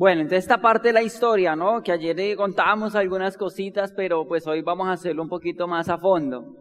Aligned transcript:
Bueno, 0.00 0.22
entonces 0.22 0.44
esta 0.44 0.62
parte 0.62 0.88
de 0.88 0.94
la 0.94 1.02
historia, 1.02 1.54
¿no? 1.54 1.82
Que 1.82 1.92
ayer 1.92 2.16
le 2.16 2.34
contábamos 2.34 2.94
algunas 2.94 3.36
cositas, 3.36 3.92
pero 3.94 4.26
pues 4.26 4.46
hoy 4.46 4.62
vamos 4.62 4.88
a 4.88 4.92
hacerlo 4.92 5.22
un 5.22 5.28
poquito 5.28 5.68
más 5.68 5.90
a 5.90 5.98
fondo. 5.98 6.56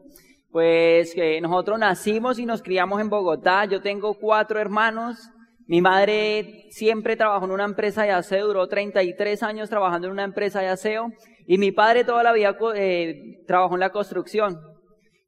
Pues 0.51 1.15
que 1.15 1.39
nosotros 1.39 1.79
nacimos 1.79 2.38
y 2.38 2.46
nos 2.46 2.62
criamos 2.62 2.99
en 2.99 3.10
Bogotá. 3.10 3.63
Yo 3.63 3.79
tengo 3.79 4.15
cuatro 4.15 4.60
hermanos. 4.60 5.29
Mi 5.67 5.79
madre 5.79 6.65
siempre 6.71 7.15
trabajó 7.15 7.46
en 7.46 7.52
una 7.52 7.63
empresa 7.63 8.04
de 8.04 8.12
aseo, 8.12 8.46
duró 8.46 8.67
33 8.67 9.42
años 9.42 9.70
trabajando 9.70 10.08
en 10.08 10.12
una 10.12 10.26
empresa 10.26 10.60
de 10.60 10.68
aseo. 10.68 11.08
Y 11.48 11.58
mi 11.58 11.71
padre 11.71 12.04
toda 12.04 12.24
la 12.24 12.34
vida 12.34 12.58
eh, 12.76 13.46
trabajó 13.48 13.76
en 13.76 13.80
la 13.80 13.92
construcción. 13.92 14.60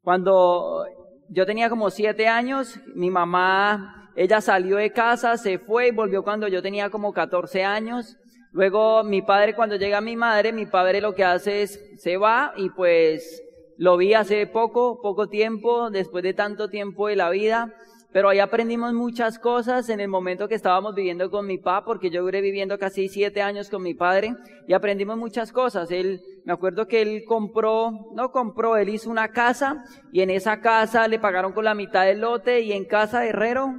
Cuando 0.02 0.84
yo 1.30 1.46
tenía 1.46 1.70
como 1.70 1.88
siete 1.88 2.28
años, 2.28 2.78
mi 2.94 3.08
mamá, 3.08 4.01
ella 4.16 4.40
salió 4.40 4.76
de 4.76 4.92
casa, 4.92 5.36
se 5.36 5.58
fue 5.58 5.88
y 5.88 5.92
volvió 5.92 6.22
cuando 6.22 6.48
yo 6.48 6.62
tenía 6.62 6.90
como 6.90 7.12
14 7.12 7.64
años. 7.64 8.16
Luego 8.52 9.02
mi 9.02 9.22
padre, 9.22 9.54
cuando 9.54 9.76
llega 9.76 10.00
mi 10.00 10.16
madre, 10.16 10.52
mi 10.52 10.66
padre 10.66 11.00
lo 11.00 11.14
que 11.14 11.24
hace 11.24 11.62
es, 11.62 11.80
se 11.96 12.16
va 12.18 12.52
y 12.56 12.68
pues 12.70 13.42
lo 13.78 13.96
vi 13.96 14.14
hace 14.14 14.46
poco, 14.46 15.00
poco 15.00 15.28
tiempo, 15.28 15.90
después 15.90 16.22
de 16.22 16.34
tanto 16.34 16.68
tiempo 16.68 17.08
de 17.08 17.16
la 17.16 17.30
vida, 17.30 17.74
pero 18.12 18.28
ahí 18.28 18.40
aprendimos 18.40 18.92
muchas 18.92 19.38
cosas 19.38 19.88
en 19.88 19.98
el 19.98 20.08
momento 20.08 20.46
que 20.46 20.54
estábamos 20.54 20.94
viviendo 20.94 21.30
con 21.30 21.46
mi 21.46 21.56
papá, 21.56 21.86
porque 21.86 22.10
yo 22.10 22.22
duré 22.22 22.42
viviendo 22.42 22.78
casi 22.78 23.08
siete 23.08 23.40
años 23.40 23.70
con 23.70 23.82
mi 23.82 23.94
padre, 23.94 24.36
y 24.68 24.74
aprendimos 24.74 25.16
muchas 25.16 25.50
cosas. 25.50 25.90
Él, 25.90 26.20
me 26.44 26.52
acuerdo 26.52 26.86
que 26.86 27.00
él 27.00 27.24
compró, 27.26 27.90
no 28.14 28.30
compró, 28.30 28.76
él 28.76 28.90
hizo 28.90 29.08
una 29.08 29.28
casa, 29.28 29.82
y 30.12 30.20
en 30.20 30.28
esa 30.28 30.60
casa 30.60 31.08
le 31.08 31.18
pagaron 31.18 31.52
con 31.52 31.64
la 31.64 31.74
mitad 31.74 32.04
del 32.04 32.20
lote, 32.20 32.60
y 32.60 32.72
en 32.72 32.84
casa 32.84 33.20
de 33.20 33.30
herrero, 33.30 33.74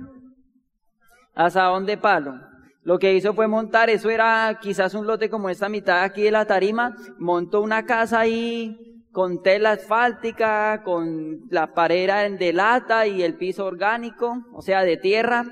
asadón 1.36 1.86
de 1.86 1.98
palo. 1.98 2.40
Lo 2.84 3.00
que 3.00 3.14
hizo 3.14 3.34
fue 3.34 3.48
montar, 3.48 3.90
eso 3.90 4.10
era 4.10 4.60
quizás 4.62 4.94
un 4.94 5.08
lote 5.08 5.30
como 5.30 5.50
esta 5.50 5.70
mitad 5.70 6.04
aquí 6.04 6.24
de 6.24 6.32
la 6.32 6.46
tarima, 6.46 6.96
montó 7.18 7.62
una 7.62 7.86
casa 7.86 8.20
ahí 8.20 8.78
con 9.14 9.42
tela 9.42 9.72
asfáltica, 9.72 10.82
con 10.84 11.42
la 11.50 11.74
pared 11.74 12.38
de 12.38 12.52
lata 12.52 13.08
y 13.08 13.22
el 13.22 13.36
piso 13.36 13.66
orgánico, 13.66 14.44
o 14.54 14.62
sea, 14.62 14.84
de 14.84 14.98
tierra. 14.98 15.46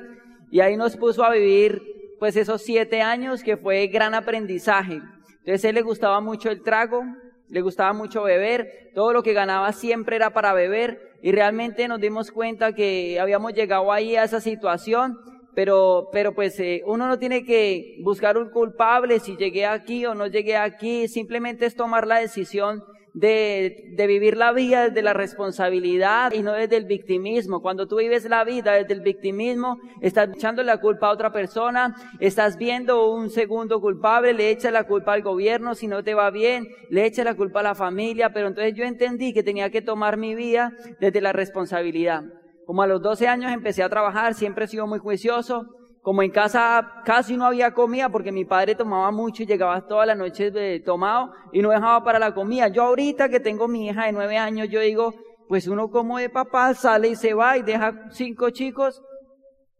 Y 0.49 0.59
ahí 0.59 0.75
nos 0.75 0.97
puso 0.97 1.23
a 1.23 1.31
vivir, 1.31 1.81
pues, 2.19 2.35
esos 2.35 2.63
siete 2.63 3.01
años 3.01 3.43
que 3.43 3.55
fue 3.55 3.87
gran 3.87 4.13
aprendizaje. 4.15 4.99
Entonces, 5.39 5.63
él 5.63 5.75
le 5.75 5.83
gustaba 5.83 6.19
mucho 6.19 6.49
el 6.49 6.63
trago, 6.63 7.03
le 7.47 7.61
gustaba 7.61 7.93
mucho 7.93 8.23
beber, 8.23 8.91
todo 8.93 9.13
lo 9.13 9.23
que 9.23 9.33
ganaba 9.33 9.71
siempre 9.73 10.15
era 10.15 10.31
para 10.31 10.53
beber, 10.53 10.99
y 11.21 11.31
realmente 11.31 11.87
nos 11.87 12.01
dimos 12.01 12.31
cuenta 12.31 12.73
que 12.73 13.19
habíamos 13.19 13.53
llegado 13.53 13.91
ahí 13.91 14.15
a 14.15 14.23
esa 14.23 14.41
situación, 14.41 15.19
pero, 15.55 16.09
pero 16.11 16.33
pues 16.33 16.59
eh, 16.59 16.81
uno 16.85 17.07
no 17.07 17.19
tiene 17.19 17.43
que 17.43 17.97
buscar 18.03 18.37
un 18.37 18.49
culpable 18.49 19.19
si 19.19 19.35
llegué 19.35 19.65
aquí 19.65 20.05
o 20.05 20.15
no 20.15 20.27
llegué 20.27 20.57
aquí, 20.57 21.07
simplemente 21.07 21.65
es 21.65 21.75
tomar 21.75 22.07
la 22.07 22.19
decisión 22.19 22.83
de, 23.13 23.91
de, 23.97 24.07
vivir 24.07 24.37
la 24.37 24.53
vida 24.53 24.87
desde 24.87 25.01
la 25.01 25.13
responsabilidad 25.13 26.31
y 26.31 26.41
no 26.41 26.53
desde 26.53 26.77
el 26.77 26.85
victimismo. 26.85 27.61
Cuando 27.61 27.87
tú 27.87 27.97
vives 27.97 28.23
la 28.25 28.43
vida 28.43 28.73
desde 28.73 28.93
el 28.93 29.01
victimismo, 29.01 29.79
estás 30.01 30.29
echando 30.33 30.63
la 30.63 30.77
culpa 30.77 31.07
a 31.07 31.11
otra 31.11 31.31
persona, 31.31 31.93
estás 32.19 32.57
viendo 32.57 33.11
un 33.11 33.29
segundo 33.29 33.81
culpable, 33.81 34.33
le 34.33 34.49
echa 34.49 34.71
la 34.71 34.85
culpa 34.85 35.13
al 35.13 35.23
gobierno 35.23 35.75
si 35.75 35.87
no 35.87 36.03
te 36.03 36.13
va 36.13 36.29
bien, 36.31 36.69
le 36.89 37.05
echa 37.05 37.23
la 37.23 37.35
culpa 37.35 37.59
a 37.59 37.63
la 37.63 37.75
familia, 37.75 38.31
pero 38.31 38.47
entonces 38.47 38.73
yo 38.75 38.85
entendí 38.85 39.33
que 39.33 39.43
tenía 39.43 39.69
que 39.69 39.81
tomar 39.81 40.15
mi 40.17 40.35
vida 40.35 40.73
desde 40.99 41.19
la 41.19 41.33
responsabilidad. 41.33 42.23
Como 42.71 42.83
a 42.83 42.87
los 42.87 43.01
12 43.01 43.27
años 43.27 43.51
empecé 43.51 43.83
a 43.83 43.89
trabajar, 43.89 44.33
siempre 44.33 44.63
he 44.63 44.67
sido 44.69 44.87
muy 44.87 44.97
juicioso, 44.97 45.65
como 46.01 46.23
en 46.23 46.31
casa 46.31 47.01
casi 47.03 47.35
no 47.35 47.45
había 47.45 47.73
comida 47.73 48.07
porque 48.07 48.31
mi 48.31 48.45
padre 48.45 48.75
tomaba 48.75 49.11
mucho 49.11 49.43
y 49.43 49.45
llegaba 49.45 49.85
todas 49.87 50.07
las 50.07 50.17
noches 50.17 50.53
tomado 50.85 51.33
y 51.51 51.61
no 51.61 51.71
dejaba 51.71 52.01
para 52.05 52.17
la 52.17 52.33
comida. 52.33 52.69
Yo 52.69 52.83
ahorita 52.83 53.27
que 53.27 53.41
tengo 53.41 53.67
mi 53.67 53.89
hija 53.89 54.05
de 54.05 54.13
nueve 54.13 54.37
años, 54.37 54.69
yo 54.69 54.79
digo, 54.79 55.13
pues 55.49 55.67
uno 55.67 55.89
como 55.89 56.17
de 56.17 56.29
papá 56.29 56.73
sale 56.73 57.09
y 57.09 57.17
se 57.17 57.33
va 57.33 57.57
y 57.57 57.63
deja 57.63 58.05
cinco 58.11 58.51
chicos 58.51 59.01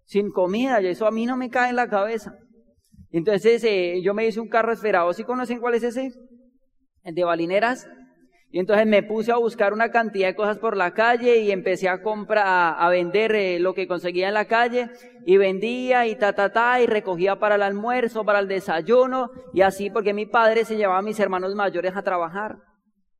sin 0.03 0.29
comida 0.29 0.81
y 0.81 0.87
eso 0.87 1.07
a 1.07 1.11
mí 1.11 1.25
no 1.25 1.37
me 1.37 1.49
cae 1.49 1.69
en 1.69 1.77
la 1.77 1.87
cabeza. 1.87 2.33
Entonces 3.09 3.63
eh, 3.63 4.01
yo 4.03 4.13
me 4.13 4.27
hice 4.27 4.41
un 4.41 4.49
carro 4.49 4.73
esperado. 4.73 5.13
¿Sí 5.13 5.23
conocen 5.23 5.61
cuál 5.61 5.75
es 5.75 5.83
ese? 5.83 6.11
El 7.05 7.15
de 7.15 7.23
balineras. 7.23 7.87
Y 8.53 8.59
entonces 8.59 8.85
me 8.85 9.01
puse 9.01 9.31
a 9.31 9.37
buscar 9.37 9.71
una 9.71 9.91
cantidad 9.91 10.27
de 10.27 10.35
cosas 10.35 10.57
por 10.57 10.75
la 10.75 10.93
calle 10.93 11.37
y 11.37 11.51
empecé 11.51 11.87
a 11.87 12.01
comprar, 12.01 12.75
a, 12.77 12.89
vender 12.89 13.33
eh, 13.33 13.59
lo 13.59 13.73
que 13.73 13.87
conseguía 13.87 14.27
en 14.27 14.33
la 14.33 14.45
calle 14.45 14.89
y 15.25 15.37
vendía 15.37 16.05
y 16.05 16.17
ta, 16.17 16.33
ta, 16.33 16.51
ta, 16.51 16.81
y 16.81 16.85
recogía 16.85 17.37
para 17.37 17.55
el 17.55 17.61
almuerzo, 17.61 18.25
para 18.25 18.39
el 18.39 18.49
desayuno 18.49 19.31
y 19.53 19.61
así 19.61 19.89
porque 19.89 20.13
mi 20.13 20.25
padre 20.25 20.65
se 20.65 20.75
llevaba 20.75 20.99
a 20.99 21.03
mis 21.03 21.19
hermanos 21.19 21.55
mayores 21.55 21.95
a 21.95 22.01
trabajar 22.01 22.57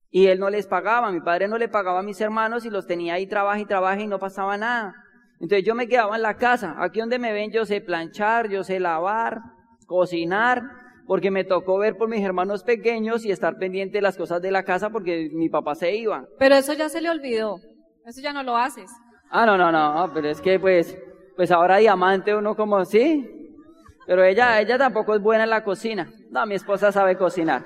y 0.09 0.28
él 0.28 0.38
no 0.38 0.50
les 0.50 0.68
pagaba, 0.68 1.09
mi 1.12 1.22
padre 1.22 1.47
no 1.47 1.58
le 1.58 1.70
pagaba 1.70 2.00
a 2.00 2.03
mis 2.03 2.20
hermanos 2.20 2.66
y 2.66 2.70
los 2.70 2.86
tenía 2.86 3.14
ahí 3.14 3.25
trabaja 3.25 3.59
y 3.59 3.66
trabaja 3.66 4.02
y 4.02 4.08
no 4.08 4.20
pasaba 4.20 4.58
nada. 4.58 4.94
Entonces 5.40 5.66
yo 5.66 5.74
me 5.74 5.88
quedaba 5.88 6.18
en 6.18 6.24
la 6.24 6.36
casa, 6.36 6.75
aquí 6.78 7.00
donde 7.00 7.18
me 7.18 7.31
ven 7.31 7.52
yo 7.52 7.66
sé 7.66 7.80
planchar, 7.80 8.50
yo 8.50 8.66
sé 8.66 8.81
lavar, 8.81 9.40
cocinar 9.88 10.64
porque 11.08 11.32
me 11.32 11.44
tocó 11.44 11.78
ver 11.78 11.98
por 11.98 12.10
mis 12.10 12.24
hermanos 12.24 12.64
pequeños 12.64 13.26
y 13.26 13.32
estar 13.32 13.58
pendiente 13.58 13.98
de 13.98 14.02
las 14.02 14.18
cosas 14.18 14.42
de 14.42 14.52
la 14.52 14.64
casa 14.64 14.90
porque 14.90 15.30
mi 15.34 15.50
papá 15.50 15.76
se 15.76 15.96
iba. 15.96 16.26
Pero 16.38 16.56
eso 16.56 16.74
ya 16.74 16.90
se 16.90 17.02
le 17.02 17.10
olvidó, 17.10 17.58
eso 18.06 18.22
ya 18.22 18.34
no 18.34 18.44
lo 18.44 18.58
haces. 18.58 18.90
Ah, 19.30 19.46
no, 19.46 19.58
no, 19.58 19.72
no, 19.72 20.12
pero 20.14 20.30
es 20.30 20.42
que 20.42 20.60
pues, 20.60 20.98
pues 21.36 21.52
ahora 21.52 21.78
diamante 21.78 22.36
uno 22.36 22.56
como 22.56 22.78
así, 22.78 23.58
pero 24.06 24.24
ella, 24.24 24.60
ella 24.60 24.78
tampoco 24.78 25.16
es 25.16 25.22
buena 25.22 25.44
en 25.44 25.50
la 25.50 25.64
cocina. 25.64 26.12
No, 26.30 26.46
mi 26.46 26.56
esposa 26.56 26.92
sabe 26.92 27.18
cocinar. 27.18 27.64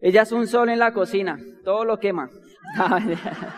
Ella 0.00 0.22
es 0.22 0.32
un 0.32 0.46
sol 0.46 0.68
en 0.68 0.78
la 0.78 0.92
cocina, 0.92 1.38
todo 1.64 1.84
lo 1.84 1.98
quema. 1.98 2.30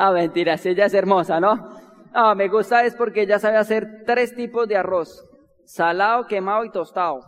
Ah, 0.00 0.12
mentiras, 0.12 0.64
ella 0.64 0.84
es 0.84 0.94
hermosa, 0.94 1.40
¿no? 1.40 1.76
No, 2.14 2.32
me 2.36 2.46
gusta 2.46 2.84
es 2.84 2.94
porque 2.94 3.22
ella 3.22 3.40
sabe 3.40 3.56
hacer 3.56 4.04
tres 4.06 4.32
tipos 4.32 4.68
de 4.68 4.76
arroz 4.76 5.27
salado, 5.68 6.26
quemado 6.26 6.64
y 6.64 6.70
tostado. 6.70 7.20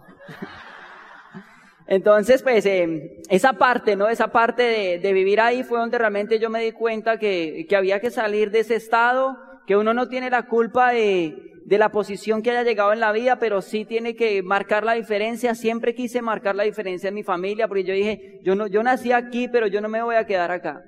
Entonces, 1.87 2.43
pues, 2.43 2.65
eh, 2.67 3.21
esa 3.29 3.53
parte, 3.53 3.97
¿no? 3.97 4.09
Esa 4.09 4.29
parte 4.29 4.99
de, 4.99 5.13
vivir 5.13 5.41
ahí 5.41 5.63
fue 5.63 5.79
donde 5.79 5.99
realmente 5.99 6.39
yo 6.39 6.49
me 6.49 6.63
di 6.63 6.73
cuenta 6.73 7.19
que, 7.19 7.67
que 7.69 7.77
había 7.77 8.01
que 8.01 8.11
salir 8.11 8.51
de 8.51 8.61
ese 8.61 8.77
estado, 8.77 9.37
que 9.67 9.77
uno 9.77 9.93
no 9.93 10.09
tiene 10.09 10.31
la 10.31 10.47
culpa 10.47 10.93
de, 10.93 11.53
de 11.67 11.79
la 11.79 11.91
posición 11.91 12.43
que 12.43 12.51
haya 12.51 12.63
llegado 12.63 12.93
en 12.93 13.01
la 13.01 13.13
vida, 13.13 13.39
pero 13.39 13.61
sí 13.61 13.85
tiene 13.85 14.15
que 14.17 14.43
marcar 14.43 14.85
la 14.85 14.95
diferencia. 14.95 15.55
Siempre 15.55 15.95
quise 15.95 16.23
marcar 16.23 16.55
la 16.55 16.63
diferencia 16.63 17.09
en 17.09 17.15
mi 17.15 17.25
familia, 17.25 17.69
porque 17.69 17.85
yo 17.85 17.93
dije, 17.93 18.41
yo 18.43 18.55
no, 18.55 18.69
yo 18.69 18.83
nací 18.83 19.13
aquí, 19.13 19.49
pero 19.49 19.67
yo 19.67 19.81
no 19.81 19.89
me 19.89 20.03
voy 20.03 20.17
a 20.17 20.27
quedar 20.27 20.51
acá. 20.51 20.83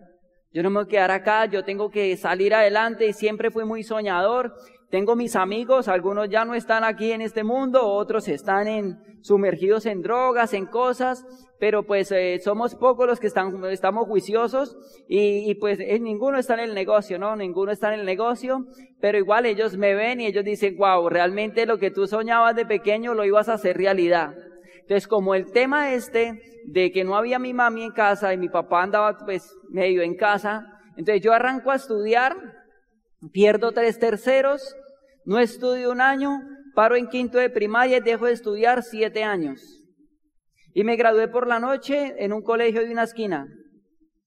Yo 0.53 0.63
no 0.63 0.71
me 0.71 0.77
voy 0.77 0.87
a 0.87 0.89
quedar 0.89 1.11
acá, 1.11 1.47
yo 1.47 1.65
tengo 1.65 1.91
que 1.91 2.17
salir 2.17 2.55
adelante 2.55 3.07
y 3.07 3.13
siempre 3.13 3.51
fui 3.51 3.65
muy 3.65 3.83
soñador 3.83 4.55
tengo 4.93 5.17
mis 5.17 5.37
amigos, 5.37 5.89
algunos 5.89 6.29
ya 6.29 6.45
no 6.45 6.55
están 6.55 6.85
aquí 6.85 7.13
en 7.13 7.23
este 7.23 7.45
mundo, 7.45 7.83
otros 7.83 8.29
están 8.29 8.69
en, 8.69 8.99
sumergidos 9.23 9.87
en 9.87 10.03
drogas, 10.03 10.53
en 10.53 10.67
cosas, 10.67 11.25
pero 11.59 11.85
pues 11.85 12.13
eh, 12.13 12.39
somos 12.45 12.75
pocos 12.75 13.07
los 13.07 13.19
que 13.19 13.29
estamos 13.29 14.07
juiciosos 14.07 14.77
y, 15.09 15.51
y 15.51 15.55
pues 15.55 15.81
eh, 15.81 15.99
ninguno 15.99 16.39
está 16.39 16.53
en 16.53 16.61
el 16.61 16.75
negocio, 16.75 17.19
¿no? 17.19 17.35
Ninguno 17.37 17.73
está 17.73 17.95
en 17.95 18.01
el 18.01 18.05
negocio, 18.05 18.67
pero 19.01 19.17
igual 19.17 19.47
ellos 19.47 19.79
me 19.79 19.95
ven 19.95 20.21
y 20.21 20.27
ellos 20.27 20.45
dicen, 20.45 20.77
wow, 20.77 21.09
realmente 21.09 21.65
lo 21.65 21.79
que 21.79 21.91
tú 21.91 22.07
soñabas 22.07 22.55
de 22.55 22.67
pequeño 22.67 23.15
lo 23.15 23.25
ibas 23.25 23.49
a 23.49 23.55
hacer 23.55 23.79
realidad. 23.79 24.35
Entonces, 24.83 25.09
como 25.09 25.35
el 25.35 25.53
tema 25.53 25.95
este 25.95 26.43
de 26.67 26.93
que 26.93 27.03
no 27.03 27.17
había 27.17 27.39
mi 27.39 27.55
mami 27.55 27.85
en 27.85 27.93
casa 27.93 28.35
y 28.35 28.37
mi 28.37 28.51
papá 28.51 28.83
andaba 28.83 29.17
pues 29.25 29.57
medio 29.71 30.03
en 30.03 30.17
casa, 30.17 30.67
entonces 30.99 31.23
yo 31.23 31.33
arranco 31.33 31.71
a 31.71 31.77
estudiar, 31.77 32.37
pierdo 33.33 33.73
tres 33.73 33.99
terceros, 33.99 34.77
no 35.25 35.39
estudio 35.39 35.91
un 35.91 36.01
año, 36.01 36.41
paro 36.75 36.97
en 36.97 37.09
quinto 37.09 37.39
de 37.39 37.51
primaria 37.51 37.99
y 37.99 38.01
dejo 38.01 38.27
de 38.27 38.33
estudiar 38.33 38.83
siete 38.83 39.23
años. 39.23 39.61
Y 40.75 40.85
me 40.85 40.97
gradué 40.97 41.29
por 41.29 41.47
la 41.47 41.59
noche 41.59 42.15
en 42.19 42.33
un 42.33 42.43
colegio 42.43 42.83
de 42.83 42.93
una 42.93 43.05
esquina. 43.05 43.47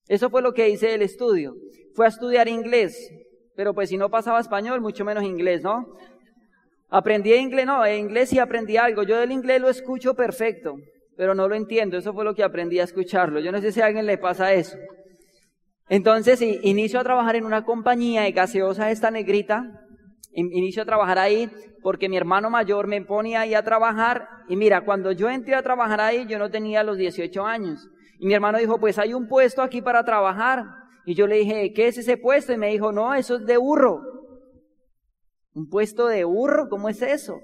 Eso 0.07 0.30
fue 0.30 0.42
lo 0.42 0.53
que 0.53 0.69
hice 0.69 0.88
del 0.88 1.01
estudio. 1.01 1.56
Fue 1.95 2.06
a 2.06 2.09
estudiar 2.09 2.47
inglés, 2.47 3.09
pero 3.56 3.74
pues 3.74 3.89
si 3.89 3.97
no 3.97 4.09
pasaba 4.09 4.39
español, 4.39 4.81
mucho 4.81 5.03
menos 5.03 5.24
inglés, 5.24 5.63
¿no? 5.63 5.86
Aprendí 6.89 7.33
inglés, 7.33 7.65
no, 7.65 7.88
inglés 7.88 8.30
sí 8.30 8.39
aprendí 8.39 8.77
algo. 8.77 9.03
Yo 9.03 9.18
del 9.18 9.31
inglés 9.31 9.59
lo 9.59 9.69
escucho 9.69 10.13
perfecto, 10.13 10.75
pero 11.18 11.33
no 11.33 11.47
lo 11.47 11.56
entiendo. 11.56 11.97
Eso 11.97 12.13
fue 12.13 12.24
lo 12.24 12.36
que 12.36 12.44
aprendí 12.44 12.80
a 12.80 12.83
escucharlo. 12.83 13.39
Yo 13.39 13.51
no 13.51 13.59
sé 13.59 13.71
si 13.71 13.81
a 13.81 13.88
alguien 13.88 14.06
le 14.06 14.18
pasa 14.18 14.53
eso. 14.53 14.77
Entonces, 15.88 16.42
inicio 16.42 17.00
a 17.00 17.03
trabajar 17.03 17.36
en 17.36 17.45
una 17.45 17.63
compañía 17.63 18.24
de 18.24 18.31
gaseosa 18.31 18.92
esta 18.92 19.12
negrita, 19.12 19.84
inicio 20.35 20.83
a 20.83 20.85
trabajar 20.85 21.17
ahí 21.17 21.49
porque 21.81 22.09
mi 22.09 22.17
hermano 22.17 22.49
mayor 22.49 22.87
me 22.87 23.01
pone 23.01 23.37
ahí 23.37 23.53
a 23.53 23.63
trabajar 23.63 24.27
y 24.47 24.55
mira, 24.55 24.83
cuando 24.85 25.11
yo 25.11 25.29
entré 25.29 25.55
a 25.55 25.63
trabajar 25.63 26.01
ahí 26.01 26.25
yo 26.27 26.37
no 26.37 26.49
tenía 26.49 26.83
los 26.83 26.97
18 26.97 27.45
años 27.45 27.87
y 28.19 28.27
mi 28.27 28.33
hermano 28.33 28.57
dijo, 28.57 28.79
pues 28.79 28.97
hay 28.97 29.13
un 29.13 29.27
puesto 29.27 29.61
aquí 29.61 29.81
para 29.81 30.03
trabajar 30.03 30.65
y 31.05 31.13
yo 31.13 31.27
le 31.27 31.37
dije, 31.37 31.73
¿qué 31.73 31.87
es 31.87 31.97
ese 31.97 32.17
puesto? 32.17 32.53
Y 32.53 32.57
me 32.57 32.69
dijo, 32.69 32.91
no, 32.91 33.13
eso 33.13 33.35
es 33.35 33.45
de 33.45 33.57
burro. 33.57 34.01
¿Un 35.53 35.69
puesto 35.69 36.07
de 36.07 36.23
burro? 36.23 36.67
¿Cómo 36.67 36.89
es 36.89 37.01
eso? 37.01 37.39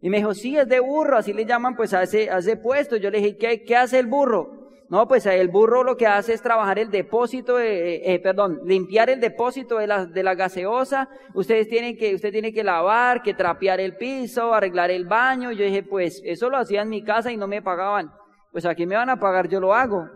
Y 0.00 0.08
me 0.08 0.18
dijo, 0.18 0.34
sí, 0.34 0.56
es 0.56 0.68
de 0.68 0.80
burro, 0.80 1.16
así 1.16 1.32
le 1.32 1.44
llaman 1.44 1.74
pues 1.74 1.92
a 1.92 2.02
ese, 2.02 2.30
a 2.30 2.38
ese 2.38 2.56
puesto. 2.56 2.96
Yo 2.96 3.10
le 3.10 3.18
dije, 3.18 3.36
¿qué, 3.36 3.64
qué 3.64 3.76
hace 3.76 3.98
el 3.98 4.06
burro? 4.06 4.65
No, 4.88 5.08
pues 5.08 5.26
el 5.26 5.48
burro 5.48 5.82
lo 5.82 5.96
que 5.96 6.06
hace 6.06 6.32
es 6.32 6.42
trabajar 6.42 6.78
el 6.78 6.90
depósito, 6.90 7.58
eh, 7.58 8.14
eh, 8.14 8.20
perdón, 8.20 8.60
limpiar 8.64 9.10
el 9.10 9.20
depósito 9.20 9.78
de 9.78 9.88
la, 9.88 10.06
de 10.06 10.22
la 10.22 10.36
gaseosa. 10.36 11.08
Ustedes 11.34 11.68
tienen 11.68 11.96
que, 11.96 12.14
usted 12.14 12.30
tiene 12.30 12.52
que 12.52 12.62
lavar, 12.62 13.22
que 13.22 13.34
trapear 13.34 13.80
el 13.80 13.96
piso, 13.96 14.54
arreglar 14.54 14.92
el 14.92 15.04
baño. 15.04 15.50
Yo 15.50 15.64
dije, 15.64 15.82
pues 15.82 16.22
eso 16.24 16.48
lo 16.50 16.58
hacía 16.58 16.82
en 16.82 16.88
mi 16.88 17.02
casa 17.02 17.32
y 17.32 17.36
no 17.36 17.48
me 17.48 17.62
pagaban. 17.62 18.12
Pues 18.52 18.64
aquí 18.64 18.86
me 18.86 18.94
van 18.94 19.10
a 19.10 19.18
pagar, 19.18 19.48
yo 19.48 19.58
lo 19.58 19.74
hago. 19.74 20.08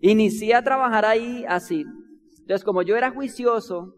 Inicié 0.00 0.54
a 0.54 0.62
trabajar 0.62 1.04
ahí 1.04 1.44
así. 1.48 1.84
Entonces, 2.40 2.64
como 2.64 2.82
yo 2.82 2.96
era 2.96 3.10
juicioso, 3.10 3.94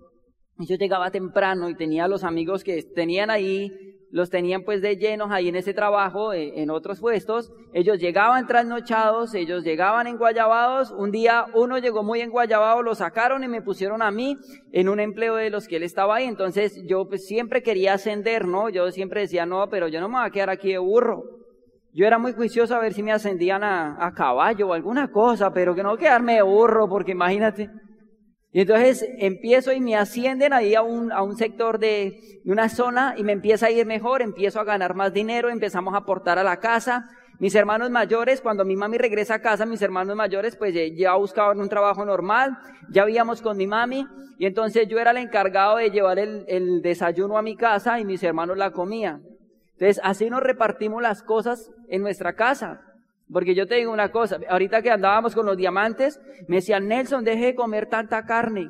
yo 0.58 0.76
llegaba 0.76 1.10
temprano 1.10 1.68
y 1.68 1.74
tenía 1.74 2.08
los 2.08 2.24
amigos 2.24 2.64
que 2.64 2.82
tenían 2.94 3.28
ahí 3.28 3.70
los 4.16 4.30
tenían 4.30 4.62
pues 4.62 4.80
de 4.80 4.96
llenos 4.96 5.30
ahí 5.30 5.48
en 5.48 5.56
ese 5.56 5.74
trabajo, 5.74 6.32
eh, 6.32 6.62
en 6.62 6.70
otros 6.70 7.00
puestos. 7.00 7.52
Ellos 7.74 7.98
llegaban 7.98 8.46
trasnochados, 8.46 9.34
ellos 9.34 9.62
llegaban 9.62 10.06
enguayabados. 10.06 10.90
Un 10.90 11.10
día 11.10 11.44
uno 11.52 11.76
llegó 11.76 12.02
muy 12.02 12.22
enguayabado, 12.22 12.80
lo 12.82 12.94
sacaron 12.94 13.44
y 13.44 13.48
me 13.48 13.60
pusieron 13.60 14.00
a 14.00 14.10
mí 14.10 14.38
en 14.72 14.88
un 14.88 15.00
empleo 15.00 15.36
de 15.36 15.50
los 15.50 15.68
que 15.68 15.76
él 15.76 15.82
estaba 15.82 16.16
ahí. 16.16 16.24
Entonces 16.24 16.82
yo 16.86 17.06
pues 17.06 17.26
siempre 17.26 17.62
quería 17.62 17.92
ascender, 17.92 18.48
¿no? 18.48 18.70
Yo 18.70 18.90
siempre 18.90 19.20
decía, 19.20 19.44
no, 19.44 19.68
pero 19.68 19.86
yo 19.86 20.00
no 20.00 20.08
me 20.08 20.16
voy 20.16 20.26
a 20.26 20.30
quedar 20.30 20.48
aquí 20.48 20.72
de 20.72 20.78
burro. 20.78 21.22
Yo 21.92 22.06
era 22.06 22.16
muy 22.16 22.32
juicioso 22.32 22.74
a 22.74 22.80
ver 22.80 22.94
si 22.94 23.02
me 23.02 23.12
ascendían 23.12 23.64
a, 23.64 23.98
a 24.00 24.14
caballo 24.14 24.68
o 24.68 24.72
alguna 24.72 25.10
cosa, 25.10 25.52
pero 25.52 25.74
que 25.74 25.82
no 25.82 25.98
quedarme 25.98 26.36
de 26.36 26.42
burro, 26.42 26.88
porque 26.88 27.12
imagínate. 27.12 27.68
Y 28.56 28.62
entonces 28.62 29.06
empiezo 29.18 29.70
y 29.74 29.80
me 29.82 29.96
ascienden 29.96 30.54
ahí 30.54 30.74
a 30.74 30.80
un, 30.80 31.12
a 31.12 31.20
un 31.22 31.36
sector 31.36 31.78
de, 31.78 32.40
una 32.46 32.70
zona 32.70 33.14
y 33.18 33.22
me 33.22 33.32
empieza 33.32 33.66
a 33.66 33.70
ir 33.70 33.84
mejor, 33.84 34.22
empiezo 34.22 34.58
a 34.58 34.64
ganar 34.64 34.94
más 34.94 35.12
dinero, 35.12 35.50
empezamos 35.50 35.92
a 35.92 35.98
aportar 35.98 36.38
a 36.38 36.42
la 36.42 36.56
casa. 36.58 37.06
Mis 37.38 37.54
hermanos 37.54 37.90
mayores, 37.90 38.40
cuando 38.40 38.64
mi 38.64 38.74
mami 38.74 38.96
regresa 38.96 39.34
a 39.34 39.42
casa, 39.42 39.66
mis 39.66 39.82
hermanos 39.82 40.16
mayores, 40.16 40.56
pues 40.56 40.74
ya 40.96 41.14
buscaban 41.16 41.60
un 41.60 41.68
trabajo 41.68 42.06
normal, 42.06 42.56
ya 42.88 43.04
vivíamos 43.04 43.42
con 43.42 43.58
mi 43.58 43.66
mami, 43.66 44.06
y 44.38 44.46
entonces 44.46 44.88
yo 44.88 44.98
era 44.98 45.10
el 45.10 45.18
encargado 45.18 45.76
de 45.76 45.90
llevar 45.90 46.18
el, 46.18 46.46
el 46.48 46.80
desayuno 46.80 47.36
a 47.36 47.42
mi 47.42 47.56
casa 47.56 48.00
y 48.00 48.06
mis 48.06 48.22
hermanos 48.22 48.56
la 48.56 48.70
comían. 48.70 49.22
Entonces 49.72 50.00
así 50.02 50.30
nos 50.30 50.42
repartimos 50.42 51.02
las 51.02 51.22
cosas 51.22 51.70
en 51.90 52.00
nuestra 52.00 52.32
casa. 52.36 52.80
Porque 53.32 53.54
yo 53.54 53.66
te 53.66 53.74
digo 53.76 53.92
una 53.92 54.10
cosa, 54.10 54.38
ahorita 54.48 54.82
que 54.82 54.90
andábamos 54.90 55.34
con 55.34 55.46
los 55.46 55.56
diamantes, 55.56 56.20
me 56.46 56.56
decían, 56.56 56.86
Nelson, 56.86 57.24
deje 57.24 57.46
de 57.46 57.54
comer 57.54 57.86
tanta 57.86 58.24
carne. 58.24 58.68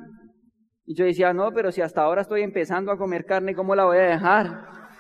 Y 0.87 0.95
yo 0.95 1.05
decía, 1.05 1.33
no, 1.33 1.53
pero 1.53 1.73
si 1.73 1.83
hasta 1.83 2.03
ahora 2.03 2.23
estoy 2.23 2.43
empezando 2.43 2.91
a 2.91 2.97
comer 2.97 3.27
carne, 3.27 3.55
¿cómo 3.55 3.75
la 3.75 3.85
voy 3.85 3.99
a 3.99 4.03
dejar? 4.03 4.47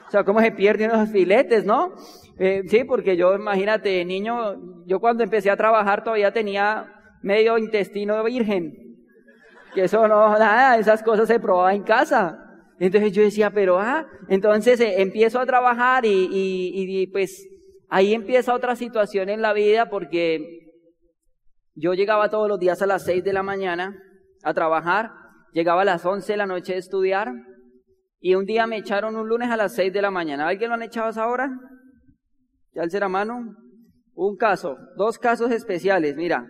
O 0.06 0.10
sea, 0.10 0.24
¿cómo 0.24 0.40
se 0.40 0.52
pierden 0.52 0.90
los 0.90 1.08
filetes, 1.10 1.64
no? 1.64 1.94
Eh, 2.38 2.62
sí, 2.66 2.84
porque 2.84 3.16
yo, 3.16 3.34
imagínate, 3.34 4.04
niño, 4.04 4.84
yo 4.84 5.00
cuando 5.00 5.24
empecé 5.24 5.50
a 5.50 5.56
trabajar 5.56 6.04
todavía 6.04 6.32
tenía 6.32 6.92
medio 7.22 7.56
intestino 7.56 8.22
virgen. 8.24 8.74
Que 9.74 9.84
eso 9.84 10.06
no, 10.06 10.38
nada, 10.38 10.78
esas 10.78 11.02
cosas 11.02 11.28
se 11.28 11.40
probaba 11.40 11.74
en 11.74 11.82
casa. 11.82 12.38
Entonces 12.78 13.12
yo 13.12 13.22
decía, 13.22 13.50
pero 13.50 13.78
ah, 13.78 14.06
entonces 14.28 14.80
eh, 14.80 15.00
empiezo 15.00 15.40
a 15.40 15.46
trabajar 15.46 16.04
y, 16.04 16.28
y, 16.30 17.00
y 17.02 17.06
pues 17.06 17.48
ahí 17.88 18.14
empieza 18.14 18.54
otra 18.54 18.76
situación 18.76 19.28
en 19.28 19.42
la 19.42 19.52
vida 19.52 19.88
porque 19.88 20.66
yo 21.74 21.94
llegaba 21.94 22.30
todos 22.30 22.48
los 22.48 22.58
días 22.58 22.80
a 22.82 22.86
las 22.86 23.04
6 23.04 23.22
de 23.22 23.32
la 23.32 23.42
mañana 23.42 24.02
a 24.42 24.54
trabajar, 24.54 25.12
llegaba 25.52 25.82
a 25.82 25.84
las 25.84 26.04
11 26.04 26.32
de 26.32 26.36
la 26.36 26.46
noche 26.46 26.74
a 26.74 26.78
estudiar 26.78 27.32
y 28.20 28.34
un 28.34 28.46
día 28.46 28.66
me 28.66 28.78
echaron 28.78 29.16
un 29.16 29.28
lunes 29.28 29.50
a 29.50 29.56
las 29.56 29.74
6 29.74 29.92
de 29.92 30.02
la 30.02 30.10
mañana. 30.10 30.48
¿Alguien 30.48 30.70
lo 30.70 30.74
han 30.74 30.82
echado 30.82 31.08
a 31.08 31.10
esa 31.10 31.28
hora? 31.28 31.50
¿Ya 32.72 32.82
el 32.82 33.02
a 33.02 33.08
mano? 33.08 33.56
Un 34.14 34.36
caso, 34.36 34.76
dos 34.96 35.18
casos 35.18 35.50
especiales, 35.50 36.16
mira. 36.16 36.46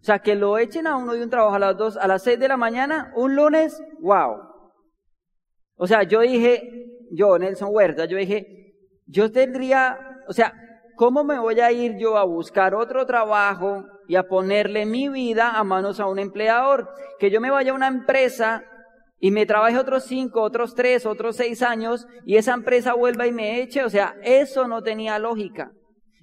O 0.00 0.04
sea, 0.04 0.20
que 0.20 0.34
lo 0.34 0.56
echen 0.56 0.86
a 0.86 0.96
uno 0.96 1.12
de 1.12 1.22
un 1.22 1.30
trabajo 1.30 1.54
a 1.54 1.58
las 1.58 1.76
dos, 1.76 1.96
a 1.96 2.06
las 2.06 2.22
6 2.22 2.38
de 2.38 2.48
la 2.48 2.56
mañana, 2.56 3.12
un 3.14 3.36
lunes, 3.36 3.82
wow. 4.00 4.40
O 5.76 5.86
sea, 5.86 6.02
yo 6.04 6.20
dije, 6.20 6.62
yo, 7.10 7.38
Nelson 7.38 7.68
Huerta, 7.70 8.06
yo 8.06 8.16
dije, 8.16 8.74
yo 9.06 9.30
tendría, 9.30 9.98
o 10.26 10.32
sea, 10.32 10.54
¿cómo 11.00 11.24
me 11.24 11.38
voy 11.38 11.58
a 11.60 11.72
ir 11.72 11.96
yo 11.96 12.18
a 12.18 12.24
buscar 12.24 12.74
otro 12.74 13.06
trabajo 13.06 13.86
y 14.06 14.16
a 14.16 14.24
ponerle 14.24 14.84
mi 14.84 15.08
vida 15.08 15.52
a 15.52 15.64
manos 15.64 15.98
a 15.98 16.04
un 16.04 16.18
empleador? 16.18 16.90
Que 17.18 17.30
yo 17.30 17.40
me 17.40 17.50
vaya 17.50 17.72
a 17.72 17.74
una 17.74 17.88
empresa 17.88 18.64
y 19.18 19.30
me 19.30 19.46
trabaje 19.46 19.78
otros 19.78 20.04
cinco, 20.04 20.42
otros 20.42 20.74
tres, 20.74 21.06
otros 21.06 21.36
seis 21.36 21.62
años 21.62 22.06
y 22.26 22.36
esa 22.36 22.52
empresa 22.52 22.92
vuelva 22.92 23.26
y 23.26 23.32
me 23.32 23.62
eche. 23.62 23.82
O 23.82 23.88
sea, 23.88 24.14
eso 24.22 24.68
no 24.68 24.82
tenía 24.82 25.18
lógica. 25.18 25.70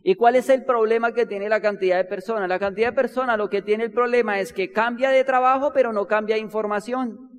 ¿Y 0.03 0.13
cuál 0.13 0.35
es 0.35 0.47
el 0.47 0.63
problema 0.63 1.11
que 1.11 1.25
tiene 1.25 1.49
la 1.49 1.59
cantidad 1.59 1.97
de 1.97 2.05
personas? 2.05 2.47
La 2.47 2.59
cantidad 2.59 2.89
de 2.89 2.95
personas 2.95 3.39
lo 3.39 3.49
que 3.49 3.63
tiene 3.63 3.85
el 3.85 3.91
problema 3.91 4.39
es 4.39 4.53
que 4.53 4.71
cambia 4.71 5.09
de 5.09 5.23
trabajo 5.23 5.71
pero 5.73 5.91
no 5.91 6.05
cambia 6.05 6.37
información. 6.37 7.36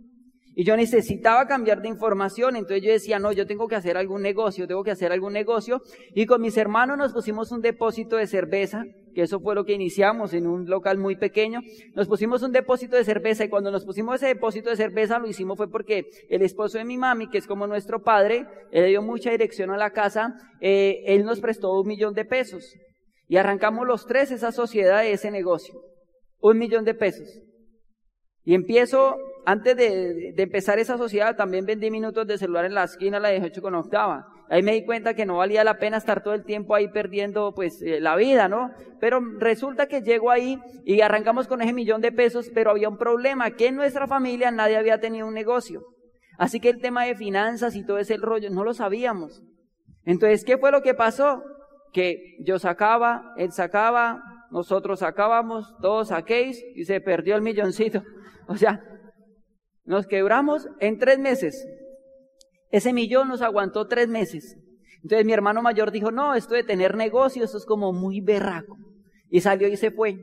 Y 0.59 0.65
yo 0.65 0.77
necesitaba 0.77 1.47
cambiar 1.47 1.83
de 1.83 1.89
información, 1.89 2.57
entonces 2.57 2.83
yo 2.85 2.91
decía, 2.91 3.21
no, 3.21 3.31
yo 3.31 3.47
tengo 3.47 3.69
que 3.69 3.77
hacer 3.77 3.97
algún 3.97 4.23
negocio, 4.23 4.67
tengo 4.67 4.83
que 4.83 4.91
hacer 4.91 5.13
algún 5.13 5.33
negocio. 5.33 5.81
Y 6.17 6.27
con 6.27 6.41
mis 6.43 6.57
hermanos 6.57 6.99
nos 6.99 7.13
pusimos 7.13 7.53
un 7.53 7.61
depósito 7.61 8.17
de 8.17 8.27
cerveza, 8.27 8.83
que 9.15 9.23
eso 9.23 9.39
fue 9.39 9.55
lo 9.55 9.65
que 9.65 9.75
iniciamos 9.75 10.35
en 10.35 10.49
un 10.49 10.69
local 10.69 10.99
muy 10.99 11.15
pequeño. 11.15 11.61
Nos 11.95 12.09
pusimos 12.09 12.43
un 12.43 12.51
depósito 12.51 12.97
de 12.97 13.05
cerveza 13.05 13.45
y 13.45 13.49
cuando 13.49 13.71
nos 13.71 13.85
pusimos 13.85 14.17
ese 14.17 14.27
depósito 14.27 14.69
de 14.69 14.75
cerveza 14.75 15.21
lo 15.21 15.29
hicimos 15.29 15.57
fue 15.57 15.71
porque 15.71 16.07
el 16.29 16.43
esposo 16.43 16.79
de 16.79 16.85
mi 16.85 16.99
mami, 16.99 17.31
que 17.31 17.39
es 17.39 17.47
como 17.47 17.69
nuestro 17.69 18.03
padre, 18.03 18.45
él 18.73 18.89
dio 18.89 19.01
mucha 19.01 19.31
dirección 19.31 19.71
a 19.71 19.77
la 19.77 19.91
casa, 19.91 20.35
eh, 20.61 21.05
él 21.07 21.25
nos 21.25 21.39
prestó 21.39 21.71
un 21.71 21.87
millón 21.87 22.15
de 22.15 22.25
pesos. 22.25 22.75
Y 23.29 23.37
arrancamos 23.37 23.87
los 23.87 24.07
tres 24.07 24.33
esa 24.33 24.51
sociedad 24.51 25.03
de 25.03 25.13
ese 25.13 25.31
negocio. 25.31 25.81
Un 26.41 26.59
millón 26.59 26.85
de 26.85 26.95
pesos. 26.95 27.29
Y 28.43 28.55
empiezo 28.55 29.19
antes 29.49 29.75
de, 29.79 30.35
empezar 30.37 30.79
esa 30.79 30.99
sociedad, 30.99 31.35
también 31.35 31.65
vendí 31.65 31.91
minutos 31.91 32.27
de 32.27 32.37
celular 32.37 32.67
en 32.67 32.75
la 32.75 32.85
esquina, 32.85 33.19
la 33.19 33.31
18 33.31 33.63
con 33.63 33.75
octava. 33.77 34.27
Ahí 34.51 34.63
me 34.63 34.75
di 34.75 34.85
cuenta 34.85 35.15
que 35.15 35.25
no 35.25 35.39
valía 35.39 35.65
la 35.65 35.79
pena 35.79 35.97
estar 35.97 36.23
todo 36.23 36.35
el 36.35 36.45
tiempo 36.45 36.75
ahí 36.75 36.89
perdiendo, 36.89 37.55
pues, 37.55 37.81
eh, 37.81 37.99
la 37.99 38.15
vida, 38.15 38.51
¿no? 38.51 38.73
Pero 39.01 39.23
resulta 39.39 39.87
que 39.87 40.03
llego 40.03 40.31
ahí 40.31 40.61
y 40.85 41.01
arrancamos 41.01 41.49
con 41.49 41.63
ese 41.63 41.73
millón 41.73 42.03
de 42.03 42.13
pesos, 42.13 42.51
pero 42.53 42.73
había 42.73 42.91
un 42.91 42.99
problema, 42.99 43.53
que 43.53 43.69
en 43.69 43.77
nuestra 43.77 44.07
familia 44.07 44.51
nadie 44.51 44.77
había 44.77 45.01
tenido 45.01 45.27
un 45.27 45.33
negocio. 45.33 45.83
Así 46.37 46.61
que 46.61 46.69
el 46.69 46.83
tema 46.83 47.05
de 47.05 47.15
finanzas 47.15 47.75
y 47.75 47.87
todo 47.87 47.97
ese 47.97 48.19
rollo, 48.19 48.51
no 48.51 48.65
lo 48.65 48.75
sabíamos. 48.75 49.43
Entonces, 50.05 50.45
¿qué 50.45 50.59
fue 50.59 50.73
lo 50.73 50.83
que 50.83 50.93
pasó? 50.93 51.43
Que 51.95 52.37
yo 52.41 52.59
sacaba, 52.59 53.33
él 53.39 53.53
sacaba, 53.53 54.23
nosotros 54.51 54.99
sacábamos, 54.99 55.75
todos 55.81 56.09
saquéis 56.09 56.63
y 56.75 56.85
se 56.85 57.01
perdió 57.01 57.35
el 57.35 57.41
milloncito. 57.41 58.03
O 58.51 58.57
sea, 58.57 58.83
nos 59.89 60.07
quebramos 60.07 60.69
en 60.81 60.99
tres 60.99 61.19
meses. 61.19 61.67
Ese 62.71 62.93
millón 62.93 63.29
nos 63.29 63.41
aguantó 63.41 63.89
tres 63.89 64.07
meses. 64.07 64.59
Entonces 65.03 65.25
mi 65.25 65.33
hermano 65.33 65.63
mayor 65.63 65.91
dijo, 65.91 66.11
no, 66.11 66.35
esto 66.35 66.55
de 66.55 66.63
tener 66.63 66.95
negocio, 66.95 67.43
eso 67.43 67.57
es 67.57 67.65
como 67.65 67.95
muy 67.95 68.21
berraco. 68.21 68.77
Y 69.31 69.41
salió 69.41 69.67
y 69.67 69.79
se 69.79 69.91
fue. 69.91 70.19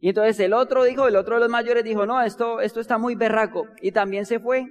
Y 0.00 0.10
entonces 0.10 0.38
el 0.40 0.52
otro 0.52 0.84
dijo, 0.84 1.08
el 1.08 1.16
otro 1.16 1.36
de 1.36 1.40
los 1.40 1.48
mayores 1.48 1.82
dijo, 1.82 2.04
no, 2.04 2.20
esto, 2.20 2.60
esto 2.60 2.80
está 2.80 2.98
muy 2.98 3.14
berraco. 3.14 3.66
Y 3.80 3.92
también 3.92 4.26
se 4.26 4.38
fue. 4.38 4.66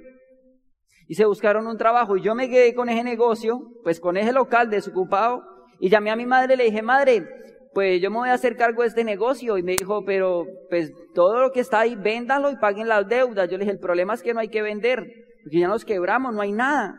Y 1.07 1.15
se 1.15 1.25
buscaron 1.25 1.65
un 1.65 1.79
trabajo. 1.79 2.17
Y 2.17 2.21
yo 2.21 2.35
me 2.35 2.49
quedé 2.51 2.75
con 2.75 2.89
ese 2.89 3.03
negocio, 3.03 3.59
pues 3.81 3.99
con 3.99 4.15
ese 4.15 4.31
local 4.31 4.69
desocupado. 4.69 5.43
Y 5.79 5.89
llamé 5.89 6.11
a 6.11 6.15
mi 6.15 6.27
madre 6.27 6.53
y 6.53 6.57
le 6.57 6.63
dije, 6.65 6.83
madre, 6.83 7.27
pues 7.73 8.01
yo 8.01 8.09
me 8.09 8.17
voy 8.17 8.29
a 8.29 8.33
hacer 8.33 8.55
cargo 8.55 8.81
de 8.81 8.89
este 8.89 9.03
negocio. 9.03 9.57
Y 9.57 9.63
me 9.63 9.73
dijo, 9.73 10.03
pero 10.05 10.45
pues 10.69 10.91
todo 11.13 11.39
lo 11.39 11.51
que 11.51 11.59
está 11.59 11.81
ahí, 11.81 11.95
véndalo 11.95 12.51
y 12.51 12.57
paguen 12.57 12.87
las 12.87 13.07
deudas. 13.07 13.49
Yo 13.49 13.57
le 13.57 13.63
dije, 13.63 13.73
el 13.73 13.79
problema 13.79 14.13
es 14.13 14.23
que 14.23 14.33
no 14.33 14.39
hay 14.39 14.49
que 14.49 14.61
vender, 14.61 15.05
porque 15.43 15.59
ya 15.59 15.67
nos 15.67 15.85
quebramos, 15.85 16.33
no 16.33 16.41
hay 16.41 16.51
nada. 16.51 16.95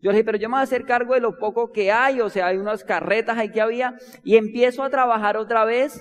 Yo 0.00 0.10
le 0.10 0.18
dije, 0.18 0.24
pero 0.24 0.38
yo 0.38 0.48
me 0.48 0.54
voy 0.54 0.60
a 0.60 0.64
hacer 0.64 0.84
cargo 0.84 1.14
de 1.14 1.20
lo 1.20 1.38
poco 1.38 1.72
que 1.72 1.90
hay, 1.90 2.20
o 2.20 2.28
sea, 2.28 2.46
hay 2.46 2.56
unas 2.56 2.84
carretas 2.84 3.36
ahí 3.36 3.50
que 3.50 3.60
había, 3.60 3.94
y 4.22 4.36
empiezo 4.36 4.84
a 4.84 4.90
trabajar 4.90 5.36
otra 5.36 5.64
vez. 5.64 6.00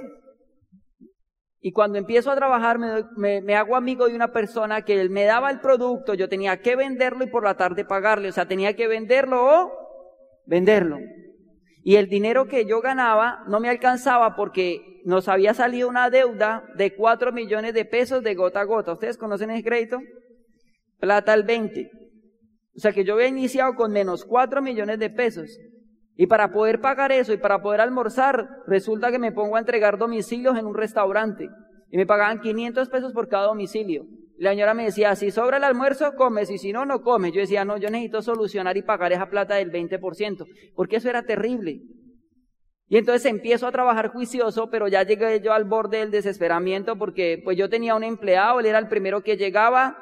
Y 1.60 1.72
cuando 1.72 1.98
empiezo 1.98 2.32
a 2.32 2.36
trabajar 2.36 2.78
me, 2.78 3.42
me, 3.42 3.56
hago 3.56 3.76
amigo 3.76 4.08
de 4.08 4.16
una 4.16 4.32
persona 4.32 4.84
que 4.84 5.02
él 5.02 5.10
me 5.10 5.26
daba 5.26 5.50
el 5.50 5.60
producto, 5.60 6.14
yo 6.14 6.30
tenía 6.30 6.62
que 6.62 6.76
venderlo 6.76 7.24
y 7.24 7.30
por 7.30 7.44
la 7.44 7.58
tarde 7.58 7.84
pagarle, 7.84 8.30
o 8.30 8.32
sea, 8.32 8.48
tenía 8.48 8.76
que 8.76 8.88
venderlo 8.88 9.44
o 9.44 9.72
venderlo. 10.46 11.00
Y 11.88 11.96
el 11.96 12.10
dinero 12.10 12.50
que 12.50 12.66
yo 12.66 12.82
ganaba 12.82 13.46
no 13.48 13.62
me 13.62 13.70
alcanzaba 13.70 14.36
porque 14.36 15.02
nos 15.06 15.30
había 15.30 15.54
salido 15.54 15.88
una 15.88 16.10
deuda 16.10 16.66
de 16.76 16.94
4 16.94 17.32
millones 17.32 17.74
de 17.74 17.86
pesos 17.86 18.22
de 18.24 18.36
gota 18.36 18.60
a 18.60 18.66
gota. 18.66 18.92
¿Ustedes 18.92 19.18
conocen 19.18 19.52
ese 19.52 19.64
crédito? 19.64 20.02
Plata 21.00 21.32
al 21.32 21.44
20. 21.44 21.90
O 22.76 22.80
sea 22.82 22.92
que 22.92 23.06
yo 23.06 23.14
había 23.14 23.30
iniciado 23.30 23.74
con 23.76 23.94
menos 23.94 24.26
4 24.26 24.62
millones 24.62 25.00
de 25.00 25.10
pesos. 25.10 25.58
Y 26.18 26.28
para 26.28 26.52
poder 26.52 26.82
pagar 26.82 27.14
eso 27.14 27.32
y 27.32 27.38
para 27.38 27.62
poder 27.62 27.80
almorzar, 27.80 28.50
resulta 28.68 29.10
que 29.10 29.18
me 29.18 29.32
pongo 29.32 29.56
a 29.56 29.60
entregar 29.60 29.98
domicilios 29.98 30.58
en 30.58 30.66
un 30.66 30.76
restaurante. 30.76 31.48
Y 31.90 31.96
me 31.96 32.06
pagaban 32.06 32.42
500 32.42 32.90
pesos 32.90 33.14
por 33.14 33.30
cada 33.30 33.46
domicilio. 33.46 34.06
La 34.38 34.52
señora 34.52 34.74
me 34.74 34.86
decía, 34.86 35.16
si 35.16 35.32
sobra 35.32 35.58
el 35.58 35.64
almuerzo, 35.64 36.16
comes, 36.16 36.50
y 36.52 36.58
si 36.58 36.72
no, 36.72 36.86
no 36.86 37.02
comes. 37.02 37.34
Yo 37.34 37.42
decía, 37.42 37.66
no, 37.66 37.78
yo 37.78 37.90
necesito 37.90 38.22
solucionar 38.22 38.78
y 38.78 38.84
pagar 38.84 39.12
esa 39.12 39.30
plata 39.30 39.56
del 39.56 39.72
20%, 39.72 40.46
porque 40.76 40.98
eso 40.98 41.10
era 41.10 41.24
terrible. 41.24 41.82
Y 42.90 42.98
entonces 42.98 43.26
empiezo 43.26 43.68
a 43.68 43.72
trabajar 43.72 44.10
juicioso, 44.10 44.70
pero 44.70 44.88
ya 44.88 45.04
llegué 45.04 45.42
yo 45.42 45.54
al 45.54 45.66
borde 45.66 45.98
del 45.98 46.12
desesperamiento, 46.12 46.98
porque 46.98 47.42
pues 47.44 47.58
yo 47.58 47.68
tenía 47.70 47.96
un 47.96 48.04
empleado, 48.04 48.60
él 48.60 48.68
era 48.68 48.80
el 48.80 48.88
primero 48.88 49.24
que 49.24 49.38
llegaba, 49.38 49.98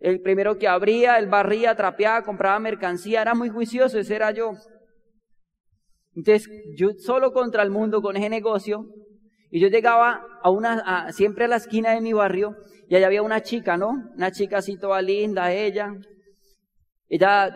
el 0.00 0.20
primero 0.20 0.58
que 0.58 0.66
abría, 0.66 1.18
él 1.18 1.26
barría, 1.26 1.76
trapeaba, 1.76 2.22
compraba 2.22 2.58
mercancía, 2.58 3.22
era 3.22 3.34
muy 3.34 3.50
juicioso, 3.50 3.98
ese 3.98 4.16
era 4.16 4.30
yo. 4.30 4.52
Entonces, 6.14 6.48
yo 6.76 6.90
solo 6.98 7.32
contra 7.32 7.62
el 7.62 7.70
mundo 7.70 8.02
con 8.02 8.16
ese 8.16 8.28
negocio, 8.28 8.86
y 9.50 9.60
yo 9.60 9.68
llegaba 9.68 10.22
a 10.42 10.50
una, 10.50 11.10
siempre 11.12 11.46
a 11.46 11.48
la 11.48 11.56
esquina 11.56 11.92
de 11.92 12.00
mi 12.00 12.12
barrio, 12.12 12.56
y 12.88 12.96
allá 12.96 13.06
había 13.06 13.22
una 13.22 13.42
chica, 13.42 13.76
¿no? 13.76 13.90
Una 14.14 14.30
chica 14.30 14.58
así 14.58 14.78
toda 14.78 15.02
linda, 15.02 15.52
ella. 15.52 15.94
Ella 17.08 17.50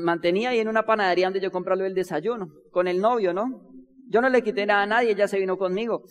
mantenía 0.00 0.50
ahí 0.50 0.60
en 0.60 0.68
una 0.68 0.84
panadería 0.84 1.26
donde 1.26 1.40
yo 1.40 1.50
compraba 1.50 1.86
el 1.86 1.94
desayuno, 1.94 2.48
con 2.70 2.88
el 2.88 3.00
novio, 3.00 3.32
¿no? 3.32 3.62
Yo 4.08 4.20
no 4.20 4.28
le 4.28 4.42
quité 4.42 4.66
nada 4.66 4.82
a 4.82 4.86
nadie, 4.86 5.12
ella 5.12 5.28
se 5.28 5.38
vino 5.38 5.58
conmigo. 5.58 6.02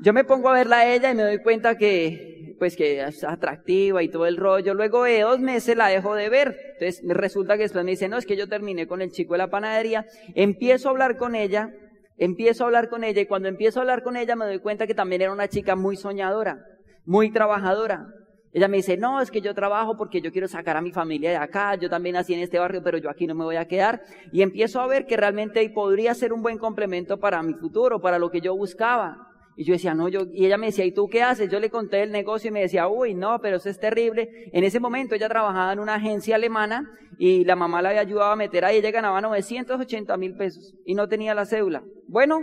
Yo 0.00 0.12
me 0.12 0.24
pongo 0.24 0.48
a 0.48 0.52
verla 0.52 0.78
a 0.78 0.94
ella 0.94 1.10
y 1.10 1.14
me 1.14 1.24
doy 1.24 1.38
cuenta 1.42 1.76
que, 1.76 2.54
pues 2.58 2.76
que 2.76 3.00
es 3.00 3.24
atractiva 3.24 4.00
y 4.02 4.08
todo 4.08 4.26
el 4.26 4.36
rollo. 4.36 4.74
Luego 4.74 5.02
de 5.02 5.22
dos 5.22 5.40
meses 5.40 5.76
la 5.76 5.88
dejo 5.88 6.14
de 6.14 6.28
ver. 6.28 6.56
Entonces 6.74 7.02
resulta 7.08 7.56
que 7.56 7.64
después 7.64 7.84
me 7.84 7.90
dice, 7.90 8.08
no, 8.08 8.16
es 8.16 8.24
que 8.24 8.36
yo 8.36 8.46
terminé 8.46 8.86
con 8.86 9.02
el 9.02 9.10
chico 9.10 9.34
de 9.34 9.38
la 9.38 9.50
panadería. 9.50 10.06
Empiezo 10.36 10.88
a 10.88 10.92
hablar 10.92 11.16
con 11.16 11.34
ella 11.34 11.72
empiezo 12.18 12.64
a 12.64 12.66
hablar 12.66 12.88
con 12.88 13.04
ella 13.04 13.22
y 13.22 13.26
cuando 13.26 13.48
empiezo 13.48 13.78
a 13.78 13.82
hablar 13.82 14.02
con 14.02 14.16
ella 14.16 14.36
me 14.36 14.44
doy 14.44 14.58
cuenta 14.58 14.86
que 14.86 14.94
también 14.94 15.22
era 15.22 15.32
una 15.32 15.48
chica 15.48 15.76
muy 15.76 15.96
soñadora, 15.96 16.64
muy 17.04 17.30
trabajadora. 17.30 18.06
Ella 18.52 18.66
me 18.66 18.78
dice, 18.78 18.96
no, 18.96 19.20
es 19.20 19.30
que 19.30 19.40
yo 19.40 19.54
trabajo 19.54 19.96
porque 19.96 20.20
yo 20.20 20.32
quiero 20.32 20.48
sacar 20.48 20.76
a 20.76 20.80
mi 20.80 20.90
familia 20.90 21.30
de 21.30 21.36
acá, 21.36 21.74
yo 21.76 21.90
también 21.90 22.14
nací 22.14 22.32
en 22.34 22.40
este 22.40 22.58
barrio, 22.58 22.82
pero 22.82 22.98
yo 22.98 23.10
aquí 23.10 23.26
no 23.26 23.34
me 23.34 23.44
voy 23.44 23.56
a 23.56 23.68
quedar. 23.68 24.02
Y 24.32 24.42
empiezo 24.42 24.80
a 24.80 24.86
ver 24.86 25.06
que 25.06 25.16
realmente 25.16 25.68
podría 25.70 26.14
ser 26.14 26.32
un 26.32 26.42
buen 26.42 26.58
complemento 26.58 27.18
para 27.18 27.42
mi 27.42 27.54
futuro, 27.54 28.00
para 28.00 28.18
lo 28.18 28.30
que 28.30 28.40
yo 28.40 28.56
buscaba. 28.56 29.27
Y 29.58 29.64
yo 29.64 29.72
decía, 29.72 29.92
no, 29.92 30.08
yo, 30.08 30.20
y 30.32 30.46
ella 30.46 30.56
me 30.56 30.66
decía, 30.66 30.84
¿y 30.84 30.92
tú 30.92 31.08
qué 31.08 31.20
haces? 31.20 31.50
Yo 31.50 31.58
le 31.58 31.68
conté 31.68 32.04
el 32.04 32.12
negocio 32.12 32.46
y 32.46 32.52
me 32.52 32.60
decía, 32.60 32.86
uy, 32.86 33.14
no, 33.14 33.40
pero 33.40 33.56
eso 33.56 33.68
es 33.68 33.80
terrible. 33.80 34.30
En 34.52 34.62
ese 34.62 34.78
momento 34.78 35.16
ella 35.16 35.28
trabajaba 35.28 35.72
en 35.72 35.80
una 35.80 35.96
agencia 35.96 36.36
alemana 36.36 36.88
y 37.18 37.44
la 37.44 37.56
mamá 37.56 37.82
la 37.82 37.88
había 37.88 38.02
ayudado 38.02 38.30
a 38.30 38.36
meter 38.36 38.64
ahí, 38.64 38.76
ella 38.76 38.92
ganaba 38.92 39.20
980 39.20 40.16
mil 40.16 40.36
pesos 40.36 40.76
y 40.84 40.94
no 40.94 41.08
tenía 41.08 41.34
la 41.34 41.44
cédula. 41.44 41.82
Bueno, 42.06 42.40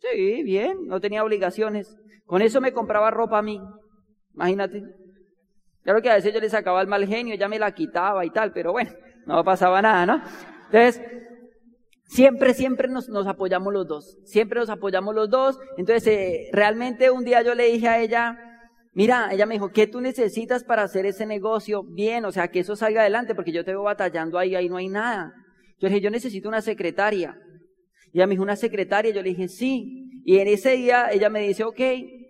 sí, 0.00 0.42
bien, 0.42 0.78
no 0.88 1.00
tenía 1.00 1.22
obligaciones. 1.22 1.96
Con 2.24 2.42
eso 2.42 2.60
me 2.60 2.72
compraba 2.72 3.12
ropa 3.12 3.38
a 3.38 3.42
mí, 3.42 3.60
imagínate. 4.34 4.82
Claro 5.84 6.02
que 6.02 6.10
a 6.10 6.14
veces 6.14 6.34
yo 6.34 6.40
le 6.40 6.50
sacaba 6.50 6.80
el 6.80 6.88
mal 6.88 7.06
genio, 7.06 7.34
ella 7.34 7.46
me 7.46 7.60
la 7.60 7.72
quitaba 7.72 8.24
y 8.24 8.30
tal, 8.30 8.52
pero 8.52 8.72
bueno, 8.72 8.90
no 9.26 9.44
pasaba 9.44 9.80
nada, 9.80 10.06
¿no? 10.06 10.22
Entonces, 10.64 11.00
Siempre, 12.06 12.54
siempre 12.54 12.88
nos, 12.88 13.08
apoyamos 13.26 13.72
los 13.72 13.88
dos. 13.88 14.18
Siempre 14.24 14.60
nos 14.60 14.68
apoyamos 14.68 15.14
los 15.14 15.30
dos. 15.30 15.58
Entonces, 15.78 16.06
eh, 16.06 16.48
realmente 16.52 17.10
un 17.10 17.24
día 17.24 17.42
yo 17.42 17.54
le 17.54 17.64
dije 17.64 17.88
a 17.88 18.00
ella, 18.00 18.38
mira, 18.92 19.30
ella 19.32 19.46
me 19.46 19.54
dijo, 19.54 19.70
¿qué 19.70 19.86
tú 19.86 20.00
necesitas 20.00 20.64
para 20.64 20.82
hacer 20.82 21.06
ese 21.06 21.26
negocio 21.26 21.82
bien? 21.82 22.24
O 22.24 22.32
sea, 22.32 22.48
que 22.48 22.60
eso 22.60 22.76
salga 22.76 23.00
adelante, 23.00 23.34
porque 23.34 23.52
yo 23.52 23.64
te 23.64 23.72
veo 23.72 23.82
batallando 23.82 24.38
ahí, 24.38 24.54
ahí 24.54 24.68
no 24.68 24.76
hay 24.76 24.88
nada. 24.88 25.32
Yo 25.80 25.88
le 25.88 25.94
dije, 25.94 26.04
yo 26.04 26.10
necesito 26.10 26.48
una 26.48 26.60
secretaria. 26.60 27.36
Y 28.12 28.18
ella 28.18 28.26
me 28.26 28.32
dijo, 28.32 28.44
¿una 28.44 28.56
secretaria? 28.56 29.12
Yo 29.12 29.22
le 29.22 29.30
dije, 29.30 29.48
sí. 29.48 30.22
Y 30.24 30.38
en 30.38 30.48
ese 30.48 30.76
día 30.76 31.08
ella 31.10 31.30
me 31.30 31.40
dice, 31.40 31.64
ok, 31.64 31.80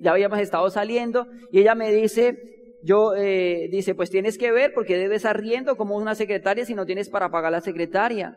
ya 0.00 0.12
habíamos 0.12 0.38
estado 0.38 0.70
saliendo. 0.70 1.26
Y 1.52 1.60
ella 1.60 1.74
me 1.74 1.92
dice, 1.92 2.38
yo, 2.82 3.14
eh, 3.14 3.68
dice, 3.70 3.94
pues 3.94 4.10
tienes 4.10 4.38
que 4.38 4.50
ver 4.50 4.72
porque 4.72 4.96
debes 4.96 5.18
estar 5.18 5.38
riendo 5.38 5.76
como 5.76 5.96
una 5.96 6.14
secretaria 6.14 6.64
si 6.64 6.74
no 6.74 6.86
tienes 6.86 7.10
para 7.10 7.30
pagar 7.30 7.52
la 7.52 7.60
secretaria. 7.60 8.36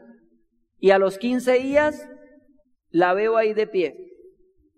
Y 0.80 0.92
a 0.92 1.00
los 1.00 1.18
15 1.18 1.54
días 1.60 2.08
la 2.90 3.14
veo 3.14 3.38
ahí 3.38 3.54
de 3.54 3.68
pie. 3.68 3.96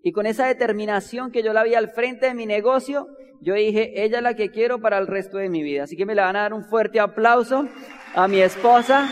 Y 0.02 0.12
con 0.12 0.26
esa 0.26 0.46
determinación 0.46 1.30
que 1.30 1.42
yo 1.42 1.52
la 1.52 1.62
vi 1.62 1.74
al 1.74 1.90
frente 1.90 2.26
de 2.26 2.34
mi 2.34 2.46
negocio, 2.46 3.06
yo 3.42 3.54
dije, 3.54 4.04
ella 4.04 4.18
es 4.18 4.22
la 4.22 4.34
que 4.34 4.50
quiero 4.50 4.80
para 4.80 4.98
el 4.98 5.06
resto 5.06 5.38
de 5.38 5.48
mi 5.48 5.62
vida. 5.62 5.84
Así 5.84 5.96
que 5.96 6.06
me 6.06 6.14
la 6.14 6.24
van 6.24 6.36
a 6.36 6.42
dar 6.42 6.54
un 6.54 6.64
fuerte 6.64 7.00
aplauso 7.00 7.68
a 8.14 8.28
mi 8.28 8.40
esposa, 8.40 9.08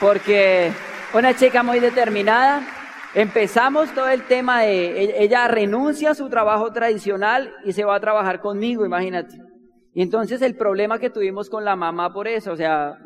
porque 0.00 0.70
una 1.14 1.34
chica 1.34 1.62
muy 1.62 1.80
determinada. 1.80 2.66
Empezamos 3.14 3.94
todo 3.94 4.08
el 4.08 4.22
tema 4.22 4.62
de, 4.62 5.02
e-, 5.04 5.22
ella 5.22 5.46
renuncia 5.46 6.10
a 6.10 6.14
su 6.14 6.30
trabajo 6.30 6.72
tradicional 6.72 7.54
y 7.64 7.72
se 7.72 7.84
va 7.84 7.96
a 7.96 8.00
trabajar 8.00 8.40
conmigo, 8.40 8.86
imagínate. 8.86 9.36
Y 9.94 10.00
entonces 10.00 10.40
el 10.40 10.56
problema 10.56 10.98
que 10.98 11.10
tuvimos 11.10 11.50
con 11.50 11.64
la 11.64 11.76
mamá 11.76 12.12
por 12.14 12.26
eso, 12.26 12.52
o 12.52 12.56
sea, 12.56 12.98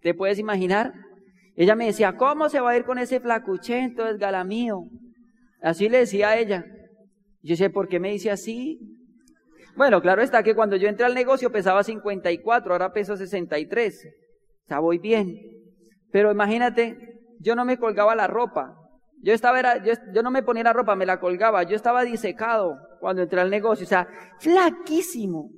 ¿te 0.00 0.14
puedes 0.14 0.38
imaginar? 0.38 0.94
Ella 1.60 1.76
me 1.76 1.84
decía, 1.84 2.16
¿cómo 2.16 2.48
se 2.48 2.58
va 2.58 2.70
a 2.70 2.76
ir 2.78 2.86
con 2.86 2.96
ese 2.96 3.20
flacuchento 3.20 4.02
mío? 4.46 4.84
Así 5.60 5.90
le 5.90 5.98
decía 5.98 6.30
a 6.30 6.38
ella. 6.38 6.64
Yo 7.42 7.54
sé, 7.54 7.68
¿por 7.68 7.86
qué 7.86 8.00
me 8.00 8.12
dice 8.12 8.30
así? 8.30 8.78
Bueno, 9.76 10.00
claro 10.00 10.22
está 10.22 10.42
que 10.42 10.54
cuando 10.54 10.76
yo 10.76 10.88
entré 10.88 11.04
al 11.04 11.14
negocio 11.14 11.52
pesaba 11.52 11.84
54, 11.84 12.72
ahora 12.72 12.94
peso 12.94 13.14
63. 13.14 14.06
O 14.64 14.68
sea, 14.68 14.78
voy 14.78 14.96
bien. 14.96 15.36
Pero 16.10 16.32
imagínate, 16.32 16.96
yo 17.40 17.54
no 17.54 17.66
me 17.66 17.76
colgaba 17.76 18.14
la 18.14 18.26
ropa. 18.26 18.74
Yo 19.22 19.34
estaba, 19.34 19.84
yo, 19.84 19.92
yo 20.14 20.22
no 20.22 20.30
me 20.30 20.42
ponía 20.42 20.64
la 20.64 20.72
ropa, 20.72 20.96
me 20.96 21.04
la 21.04 21.20
colgaba. 21.20 21.64
Yo 21.64 21.76
estaba 21.76 22.04
disecado 22.04 22.74
cuando 23.00 23.20
entré 23.20 23.38
al 23.38 23.50
negocio. 23.50 23.84
O 23.84 23.88
sea, 23.88 24.08
flaquísimo. 24.38 25.50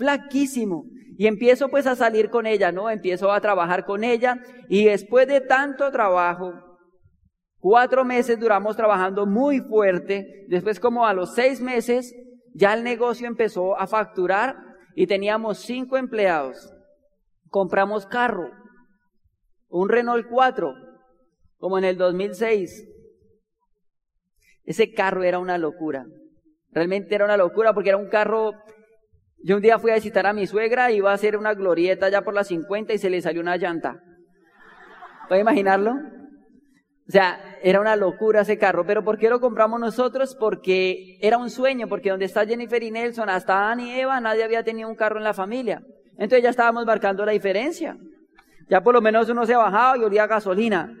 Flaquísimo. 0.00 0.86
Y 1.18 1.26
empiezo 1.26 1.68
pues 1.68 1.86
a 1.86 1.94
salir 1.94 2.30
con 2.30 2.46
ella, 2.46 2.72
¿no? 2.72 2.88
Empiezo 2.88 3.30
a 3.30 3.40
trabajar 3.42 3.84
con 3.84 4.02
ella 4.02 4.40
y 4.70 4.86
después 4.86 5.28
de 5.28 5.42
tanto 5.42 5.90
trabajo, 5.90 6.54
cuatro 7.58 8.02
meses 8.06 8.40
duramos 8.40 8.76
trabajando 8.76 9.26
muy 9.26 9.60
fuerte, 9.60 10.46
después 10.48 10.80
como 10.80 11.06
a 11.06 11.12
los 11.12 11.34
seis 11.34 11.60
meses 11.60 12.14
ya 12.54 12.72
el 12.72 12.82
negocio 12.82 13.28
empezó 13.28 13.78
a 13.78 13.86
facturar 13.86 14.56
y 14.96 15.06
teníamos 15.06 15.58
cinco 15.58 15.98
empleados. 15.98 16.72
Compramos 17.50 18.06
carro, 18.06 18.50
un 19.68 19.90
Renault 19.90 20.26
4, 20.30 20.72
como 21.58 21.76
en 21.76 21.84
el 21.84 21.98
2006. 21.98 22.88
Ese 24.64 24.94
carro 24.94 25.22
era 25.24 25.38
una 25.38 25.58
locura. 25.58 26.06
Realmente 26.70 27.14
era 27.14 27.26
una 27.26 27.36
locura 27.36 27.74
porque 27.74 27.90
era 27.90 27.98
un 27.98 28.08
carro 28.08 28.52
yo 29.42 29.56
un 29.56 29.62
día 29.62 29.78
fui 29.78 29.90
a 29.90 29.94
visitar 29.94 30.26
a 30.26 30.32
mi 30.32 30.46
suegra, 30.46 30.90
iba 30.92 31.10
a 31.10 31.14
hacer 31.14 31.36
una 31.36 31.54
glorieta 31.54 32.08
ya 32.10 32.22
por 32.22 32.34
las 32.34 32.48
50 32.48 32.92
y 32.92 32.98
se 32.98 33.10
le 33.10 33.22
salió 33.22 33.40
una 33.40 33.56
llanta. 33.56 34.00
¿Puede 35.28 35.40
imaginarlo? 35.40 35.92
O 35.92 37.12
sea, 37.12 37.40
era 37.62 37.80
una 37.80 37.96
locura 37.96 38.42
ese 38.42 38.58
carro. 38.58 38.84
¿Pero 38.86 39.02
por 39.02 39.18
qué 39.18 39.28
lo 39.28 39.40
compramos 39.40 39.80
nosotros? 39.80 40.36
Porque 40.38 41.18
era 41.20 41.38
un 41.38 41.50
sueño, 41.50 41.88
porque 41.88 42.10
donde 42.10 42.26
está 42.26 42.46
Jennifer 42.46 42.82
y 42.82 42.90
Nelson, 42.90 43.28
hasta 43.28 43.70
Anne 43.70 43.84
y 43.88 44.00
Eva, 44.00 44.20
nadie 44.20 44.44
había 44.44 44.62
tenido 44.62 44.88
un 44.88 44.94
carro 44.94 45.18
en 45.18 45.24
la 45.24 45.34
familia. 45.34 45.82
Entonces 46.18 46.42
ya 46.42 46.50
estábamos 46.50 46.84
marcando 46.86 47.24
la 47.24 47.32
diferencia. 47.32 47.96
Ya 48.68 48.82
por 48.82 48.94
lo 48.94 49.00
menos 49.00 49.28
uno 49.28 49.46
se 49.46 49.56
bajaba 49.56 49.98
y 49.98 50.04
olía 50.04 50.26
gasolina. 50.26 50.92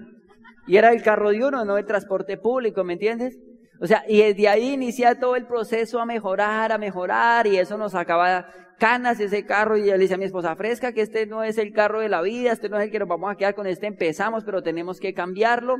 Y 0.66 0.76
era 0.76 0.92
el 0.92 1.02
carro 1.02 1.30
de 1.30 1.44
uno, 1.44 1.64
no 1.64 1.78
el 1.78 1.84
transporte 1.84 2.36
público, 2.36 2.82
¿me 2.84 2.94
entiendes? 2.94 3.38
O 3.80 3.86
sea, 3.86 4.04
y 4.06 4.18
desde 4.18 4.46
ahí 4.46 4.74
inicia 4.74 5.18
todo 5.18 5.36
el 5.36 5.46
proceso 5.46 6.00
a 6.00 6.06
mejorar, 6.06 6.70
a 6.70 6.76
mejorar, 6.76 7.46
y 7.46 7.56
eso 7.56 7.78
nos 7.78 7.94
acaba 7.94 8.46
canas 8.78 9.18
ese 9.20 9.46
carro, 9.46 9.78
y 9.78 9.86
yo 9.86 9.92
le 9.92 9.98
dice 9.98 10.14
a 10.14 10.18
mi 10.18 10.26
esposa, 10.26 10.54
fresca, 10.54 10.92
que 10.92 11.00
este 11.00 11.26
no 11.26 11.42
es 11.42 11.56
el 11.56 11.72
carro 11.72 12.00
de 12.00 12.10
la 12.10 12.20
vida, 12.20 12.52
este 12.52 12.68
no 12.68 12.78
es 12.78 12.84
el 12.84 12.90
que 12.90 12.98
nos 12.98 13.08
vamos 13.08 13.32
a 13.32 13.36
quedar 13.36 13.54
con 13.54 13.66
este, 13.66 13.86
empezamos, 13.86 14.44
pero 14.44 14.62
tenemos 14.62 15.00
que 15.00 15.14
cambiarlo, 15.14 15.76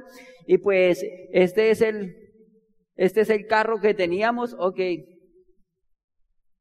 y 0.47 0.59
pues, 0.59 1.05
este 1.33 1.71
es 1.71 1.83
el, 1.83 2.15
este 2.97 3.21
es 3.21 3.31
el 3.31 3.47
carro 3.47 3.81
que 3.81 3.93
teníamos, 3.93 4.57
ok. 4.59 4.81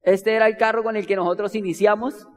Este 0.01 0.33
era 0.33 0.47
el 0.47 0.57
carro 0.57 0.83
con 0.83 0.97
el 0.97 1.07
que 1.07 1.15
nosotros 1.15 1.55
iniciamos, 1.55 2.27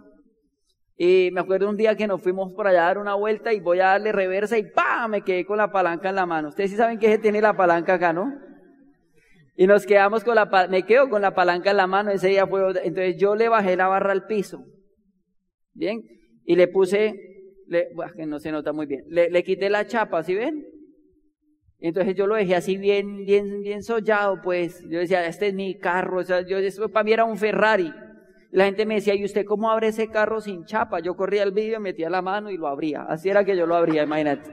y 0.97 1.31
me 1.33 1.41
acuerdo 1.41 1.69
un 1.69 1.77
día 1.77 1.97
que 1.97 2.07
nos 2.07 2.23
fuimos 2.23 2.53
por 2.53 2.69
allá 2.69 2.85
a 2.85 2.87
dar 2.87 2.99
una 2.99 3.15
vuelta 3.15 3.53
y 3.53 3.59
voy 3.59 3.81
a 3.81 3.87
darle 3.87 4.13
reversa 4.13 4.59
y 4.59 4.71
¡pam! 4.71 5.11
me 5.11 5.23
quedé 5.23 5.45
con 5.45 5.57
la 5.57 5.73
palanca 5.73 6.11
en 6.11 6.15
la 6.15 6.27
mano. 6.27 6.51
Ustedes 6.51 6.71
sí 6.71 6.77
saben 6.77 7.01
que 7.01 7.09
se 7.09 7.19
tiene 7.19 7.41
la 7.41 7.57
palanca 7.57 7.95
acá, 7.95 8.13
¿no? 8.13 8.52
Y 9.55 9.67
nos 9.67 9.85
quedamos 9.85 10.25
con 10.25 10.35
la, 10.35 10.69
me 10.71 10.85
quedo 10.85 11.09
con 11.09 11.23
la 11.23 11.35
palanca 11.35 11.71
en 11.71 11.77
la 11.77 11.87
mano, 11.87 12.11
ese 12.11 12.29
día 12.29 12.47
fue, 12.47 12.63
entonces 12.85 13.17
yo 13.19 13.35
le 13.35 13.49
bajé 13.49 13.77
la 13.77 13.89
barra 13.89 14.13
al 14.13 14.27
piso. 14.27 14.65
Bien, 15.75 16.03
y 16.45 16.57
le 16.57 16.69
puse, 16.69 17.15
le, 17.67 17.89
que 18.17 18.27
no 18.27 18.39
se 18.41 18.51
nota 18.51 18.73
muy 18.73 18.87
bien, 18.87 19.05
le, 19.09 19.31
le 19.31 19.43
quité 19.43 19.69
la 19.69 19.87
chapa, 19.87 20.23
¿sí 20.23 20.35
ven? 20.35 20.67
Entonces 21.83 22.15
yo 22.15 22.29
lo 22.29 22.37
dejé 22.37 22.55
así 22.55 22.77
bien, 22.77 23.27
bien, 23.27 23.61
bien 23.61 23.83
sollado, 23.83 24.41
pues. 24.41 24.89
Yo 24.89 25.01
decía, 25.01 25.27
este 25.27 25.49
es 25.49 25.55
mi 25.55 25.79
carro, 25.79 26.21
o 26.21 26.23
sea, 26.23 26.47
yo, 26.47 26.59
eso 26.59 26.89
para 26.89 27.03
mí 27.03 27.13
era 27.13 27.25
un 27.25 27.37
Ferrari. 27.37 27.93
La 28.53 28.67
gente 28.67 28.87
me 28.87 28.95
decía, 28.95 29.17
¿y 29.17 29.25
usted 29.25 29.45
cómo 29.45 29.69
abre 29.69 29.89
ese 29.89 30.09
carro 30.09 30.41
sin 30.41 30.65
chapa? 30.65 31.01
Yo 31.01 31.17
corría 31.17 31.43
al 31.43 31.51
vídeo, 31.51 31.81
metía 31.81 32.09
la 32.09 32.23
mano 32.23 32.51
y 32.51 32.57
lo 32.57 32.69
abría. 32.69 33.03
Así 33.03 33.31
era 33.31 33.45
que 33.45 33.57
yo 33.57 33.67
lo 33.67 33.75
abría, 33.75 34.05
imagínate. 34.05 34.51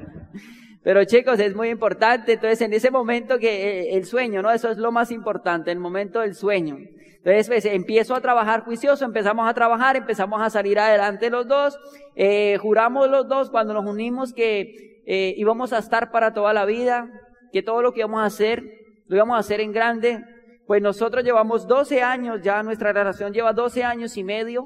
Pero 0.89 1.03
chicos, 1.03 1.39
es 1.39 1.55
muy 1.55 1.69
importante. 1.69 2.33
Entonces, 2.33 2.61
en 2.61 2.73
ese 2.73 2.89
momento 2.89 3.37
que 3.37 3.91
eh, 3.91 3.95
el 3.95 4.05
sueño, 4.05 4.41
¿no? 4.41 4.49
Eso 4.49 4.71
es 4.71 4.79
lo 4.79 4.91
más 4.91 5.11
importante, 5.11 5.69
el 5.69 5.77
momento 5.77 6.21
del 6.21 6.33
sueño. 6.33 6.77
Entonces, 6.77 7.47
pues, 7.47 7.65
empiezo 7.65 8.15
a 8.15 8.21
trabajar 8.21 8.61
juicioso, 8.61 9.05
empezamos 9.05 9.47
a 9.47 9.53
trabajar, 9.53 9.97
empezamos 9.97 10.41
a 10.41 10.49
salir 10.49 10.79
adelante 10.79 11.29
los 11.29 11.47
dos. 11.47 11.77
Eh, 12.15 12.57
juramos 12.59 13.07
los 13.07 13.27
dos 13.27 13.51
cuando 13.51 13.75
nos 13.75 13.85
unimos 13.85 14.33
que 14.33 15.03
eh, 15.05 15.35
íbamos 15.37 15.73
a 15.73 15.77
estar 15.77 16.09
para 16.09 16.33
toda 16.33 16.53
la 16.53 16.65
vida, 16.65 17.07
que 17.53 17.61
todo 17.61 17.83
lo 17.83 17.93
que 17.93 17.99
íbamos 17.99 18.21
a 18.21 18.25
hacer, 18.25 18.63
lo 19.05 19.15
íbamos 19.15 19.35
a 19.35 19.41
hacer 19.41 19.61
en 19.61 19.71
grande. 19.71 20.25
Pues 20.65 20.81
nosotros 20.81 21.23
llevamos 21.23 21.67
12 21.67 22.01
años, 22.01 22.41
ya 22.41 22.63
nuestra 22.63 22.93
relación 22.93 23.31
lleva 23.31 23.53
12 23.53 23.83
años 23.83 24.17
y 24.17 24.23
medio. 24.23 24.65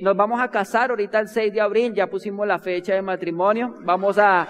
Nos 0.00 0.16
vamos 0.16 0.40
a 0.40 0.48
casar 0.50 0.88
ahorita 0.88 1.18
el 1.20 1.28
6 1.28 1.52
de 1.52 1.60
abril, 1.60 1.92
ya 1.92 2.06
pusimos 2.06 2.46
la 2.46 2.58
fecha 2.58 2.94
de 2.94 3.02
matrimonio. 3.02 3.74
Vamos 3.82 4.16
a, 4.16 4.48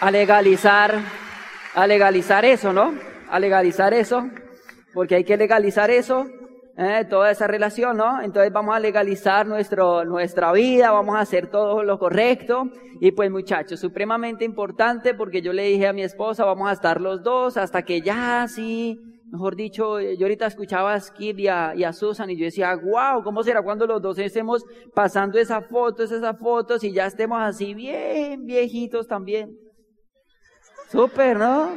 a 0.00 0.10
legalizar, 0.10 1.00
a 1.74 1.86
legalizar 1.86 2.44
eso, 2.44 2.72
¿no? 2.72 2.94
A 3.28 3.40
legalizar 3.40 3.92
eso, 3.92 4.28
porque 4.94 5.16
hay 5.16 5.24
que 5.24 5.36
legalizar 5.36 5.90
eso, 5.90 6.26
¿eh? 6.76 7.04
toda 7.10 7.32
esa 7.32 7.48
relación, 7.48 7.96
¿no? 7.96 8.22
Entonces 8.22 8.52
vamos 8.52 8.76
a 8.76 8.80
legalizar 8.80 9.46
nuestro, 9.46 10.04
nuestra 10.04 10.52
vida, 10.52 10.92
vamos 10.92 11.16
a 11.16 11.20
hacer 11.20 11.48
todo 11.50 11.82
lo 11.82 11.98
correcto. 11.98 12.70
Y 13.00 13.10
pues 13.10 13.30
muchachos, 13.30 13.80
supremamente 13.80 14.44
importante 14.44 15.14
porque 15.14 15.42
yo 15.42 15.52
le 15.52 15.64
dije 15.64 15.88
a 15.88 15.92
mi 15.92 16.02
esposa, 16.02 16.44
vamos 16.44 16.68
a 16.68 16.72
estar 16.72 17.00
los 17.00 17.22
dos 17.24 17.56
hasta 17.56 17.82
que 17.82 18.00
ya 18.00 18.46
sí, 18.46 19.00
mejor 19.32 19.56
dicho, 19.56 20.00
yo 20.00 20.26
ahorita 20.26 20.46
escuchaba 20.46 20.94
a 20.94 21.00
Skip 21.00 21.40
y 21.40 21.48
a, 21.48 21.74
y 21.74 21.82
a 21.82 21.92
Susan 21.92 22.30
y 22.30 22.36
yo 22.36 22.44
decía, 22.44 22.72
wow, 22.76 23.24
¿cómo 23.24 23.42
será 23.42 23.62
cuando 23.62 23.84
los 23.84 24.00
dos 24.00 24.16
estemos 24.20 24.64
pasando 24.94 25.40
esas 25.40 25.66
fotos, 25.66 26.12
esas 26.12 26.38
fotos 26.38 26.84
y 26.84 26.92
ya 26.92 27.06
estemos 27.06 27.40
así 27.42 27.74
bien 27.74 28.46
viejitos 28.46 29.08
también? 29.08 29.67
Súper, 30.90 31.36
¿no? 31.36 31.76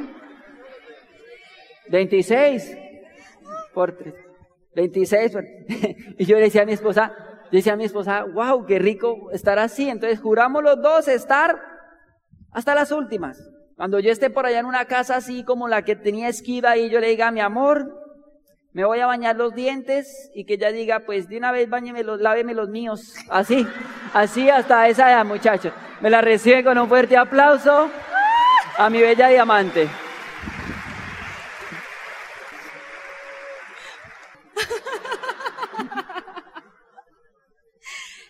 26 1.88 2.78
por 3.74 3.96
3. 3.96 4.14
26. 4.74 5.32
y 6.18 6.24
yo 6.24 6.36
le 6.36 6.44
decía 6.44 6.62
a 6.62 6.66
mi 6.66 6.72
esposa, 6.72 7.12
decía 7.50 7.74
a 7.74 7.76
mi 7.76 7.84
esposa, 7.84 8.24
wow, 8.24 8.64
qué 8.64 8.78
rico 8.78 9.30
estar 9.32 9.58
así. 9.58 9.88
Entonces 9.88 10.20
juramos 10.20 10.62
los 10.62 10.80
dos 10.80 11.08
estar 11.08 11.60
hasta 12.52 12.74
las 12.74 12.90
últimas. 12.90 13.50
Cuando 13.76 14.00
yo 14.00 14.10
esté 14.10 14.30
por 14.30 14.46
allá 14.46 14.60
en 14.60 14.66
una 14.66 14.86
casa 14.86 15.16
así 15.16 15.44
como 15.44 15.68
la 15.68 15.82
que 15.82 15.96
tenía 15.96 16.28
esquida 16.28 16.76
y 16.76 16.88
yo 16.88 17.00
le 17.00 17.08
diga, 17.08 17.30
mi 17.30 17.40
amor, 17.40 18.02
me 18.72 18.86
voy 18.86 19.00
a 19.00 19.06
bañar 19.06 19.36
los 19.36 19.54
dientes 19.54 20.30
y 20.34 20.44
que 20.44 20.54
ella 20.54 20.72
diga, 20.72 21.00
pues 21.00 21.28
de 21.28 21.36
una 21.36 21.52
vez 21.52 21.68
bañeme 21.68 22.02
los, 22.02 22.20
láveme 22.20 22.54
los 22.54 22.70
míos. 22.70 23.14
Así, 23.28 23.66
así 24.14 24.48
hasta 24.48 24.88
esa 24.88 25.10
edad, 25.10 25.24
muchachos. 25.26 25.72
Me 26.00 26.08
la 26.08 26.22
recibe 26.22 26.64
con 26.64 26.78
un 26.78 26.88
fuerte 26.88 27.16
aplauso 27.16 27.90
a 28.76 28.90
mi 28.90 29.00
bella 29.00 29.28
diamante. 29.28 29.88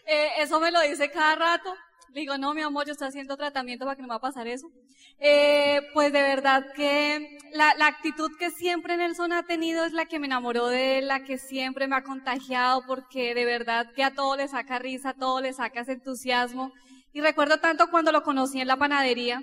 Eh, 0.04 0.42
eso 0.42 0.60
me 0.60 0.70
lo 0.70 0.78
dice 0.82 1.10
cada 1.10 1.36
rato. 1.36 1.74
Le 2.12 2.20
digo, 2.20 2.36
no, 2.36 2.52
mi 2.52 2.60
amor, 2.60 2.84
yo 2.84 2.92
estoy 2.92 3.08
haciendo 3.08 3.38
tratamiento 3.38 3.86
para 3.86 3.96
que 3.96 4.02
no 4.02 4.08
me 4.08 4.12
va 4.12 4.16
a 4.16 4.20
pasar 4.20 4.46
eso. 4.46 4.68
Eh, 5.18 5.80
pues 5.94 6.12
de 6.12 6.20
verdad 6.20 6.66
que 6.74 7.38
la, 7.52 7.70
actitud 7.86 8.30
que 8.38 8.50
siempre 8.50 8.98
Nelson 8.98 9.32
ha 9.32 9.44
tenido 9.44 9.86
es 9.86 9.94
la 9.94 10.04
que 10.04 10.18
me 10.18 10.26
enamoró 10.26 10.66
de 10.66 10.98
él, 10.98 11.08
la 11.08 11.24
que 11.24 11.38
siempre 11.38 11.88
me 11.88 11.96
ha 11.96 12.02
contagiado, 12.02 12.84
porque 12.86 13.34
de 13.34 13.46
verdad 13.46 13.86
que 13.94 14.04
a 14.04 14.12
todo 14.14 14.36
le 14.36 14.48
saca 14.48 14.78
risa, 14.78 15.10
a 15.10 15.14
todo 15.14 15.40
le 15.40 15.54
saca 15.54 15.80
ese 15.80 15.92
entusiasmo. 15.92 16.72
Y 17.14 17.22
recuerdo 17.22 17.58
tanto 17.60 17.90
cuando 17.90 18.12
lo 18.12 18.22
conocí 18.22 18.60
en 18.60 18.68
la 18.68 18.76
panadería, 18.76 19.40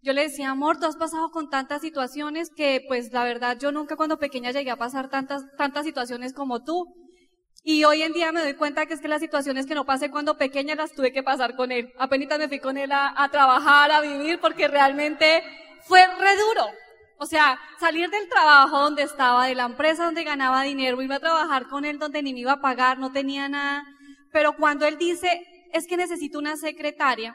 yo 0.00 0.12
le 0.12 0.22
decía, 0.22 0.50
amor, 0.50 0.78
tú 0.78 0.86
has 0.86 0.96
pasado 0.96 1.30
con 1.30 1.50
tantas 1.50 1.80
situaciones 1.80 2.50
que, 2.50 2.84
pues, 2.86 3.12
la 3.12 3.24
verdad, 3.24 3.58
yo 3.58 3.72
nunca 3.72 3.96
cuando 3.96 4.18
pequeña 4.18 4.52
llegué 4.52 4.70
a 4.70 4.76
pasar 4.76 5.10
tantas, 5.10 5.44
tantas 5.56 5.84
situaciones 5.84 6.32
como 6.32 6.62
tú. 6.62 6.86
Y 7.64 7.84
hoy 7.84 8.02
en 8.02 8.12
día 8.12 8.30
me 8.30 8.40
doy 8.40 8.54
cuenta 8.54 8.86
que 8.86 8.94
es 8.94 9.00
que 9.00 9.08
las 9.08 9.20
situaciones 9.20 9.66
que 9.66 9.74
no 9.74 9.84
pasé 9.84 10.10
cuando 10.10 10.38
pequeña 10.38 10.76
las 10.76 10.92
tuve 10.92 11.12
que 11.12 11.24
pasar 11.24 11.56
con 11.56 11.72
él. 11.72 11.92
Apenas 11.98 12.38
me 12.38 12.48
fui 12.48 12.60
con 12.60 12.78
él 12.78 12.90
a, 12.92 13.28
trabajar, 13.32 13.90
a 13.90 14.00
vivir, 14.00 14.38
porque 14.40 14.68
realmente 14.68 15.42
fue 15.82 16.06
re 16.06 16.36
duro. 16.36 16.66
O 17.18 17.26
sea, 17.26 17.58
salir 17.80 18.08
del 18.08 18.28
trabajo 18.28 18.78
donde 18.78 19.02
estaba, 19.02 19.46
de 19.46 19.56
la 19.56 19.64
empresa 19.64 20.04
donde 20.04 20.22
ganaba 20.22 20.62
dinero, 20.62 21.02
irme 21.02 21.16
a 21.16 21.20
trabajar 21.20 21.66
con 21.66 21.84
él 21.84 21.98
donde 21.98 22.22
ni 22.22 22.32
me 22.32 22.40
iba 22.40 22.52
a 22.52 22.60
pagar, 22.60 22.98
no 22.98 23.10
tenía 23.10 23.48
nada. 23.48 23.84
Pero 24.32 24.54
cuando 24.56 24.86
él 24.86 24.96
dice, 24.96 25.42
es 25.72 25.88
que 25.88 25.96
necesito 25.96 26.38
una 26.38 26.56
secretaria, 26.56 27.34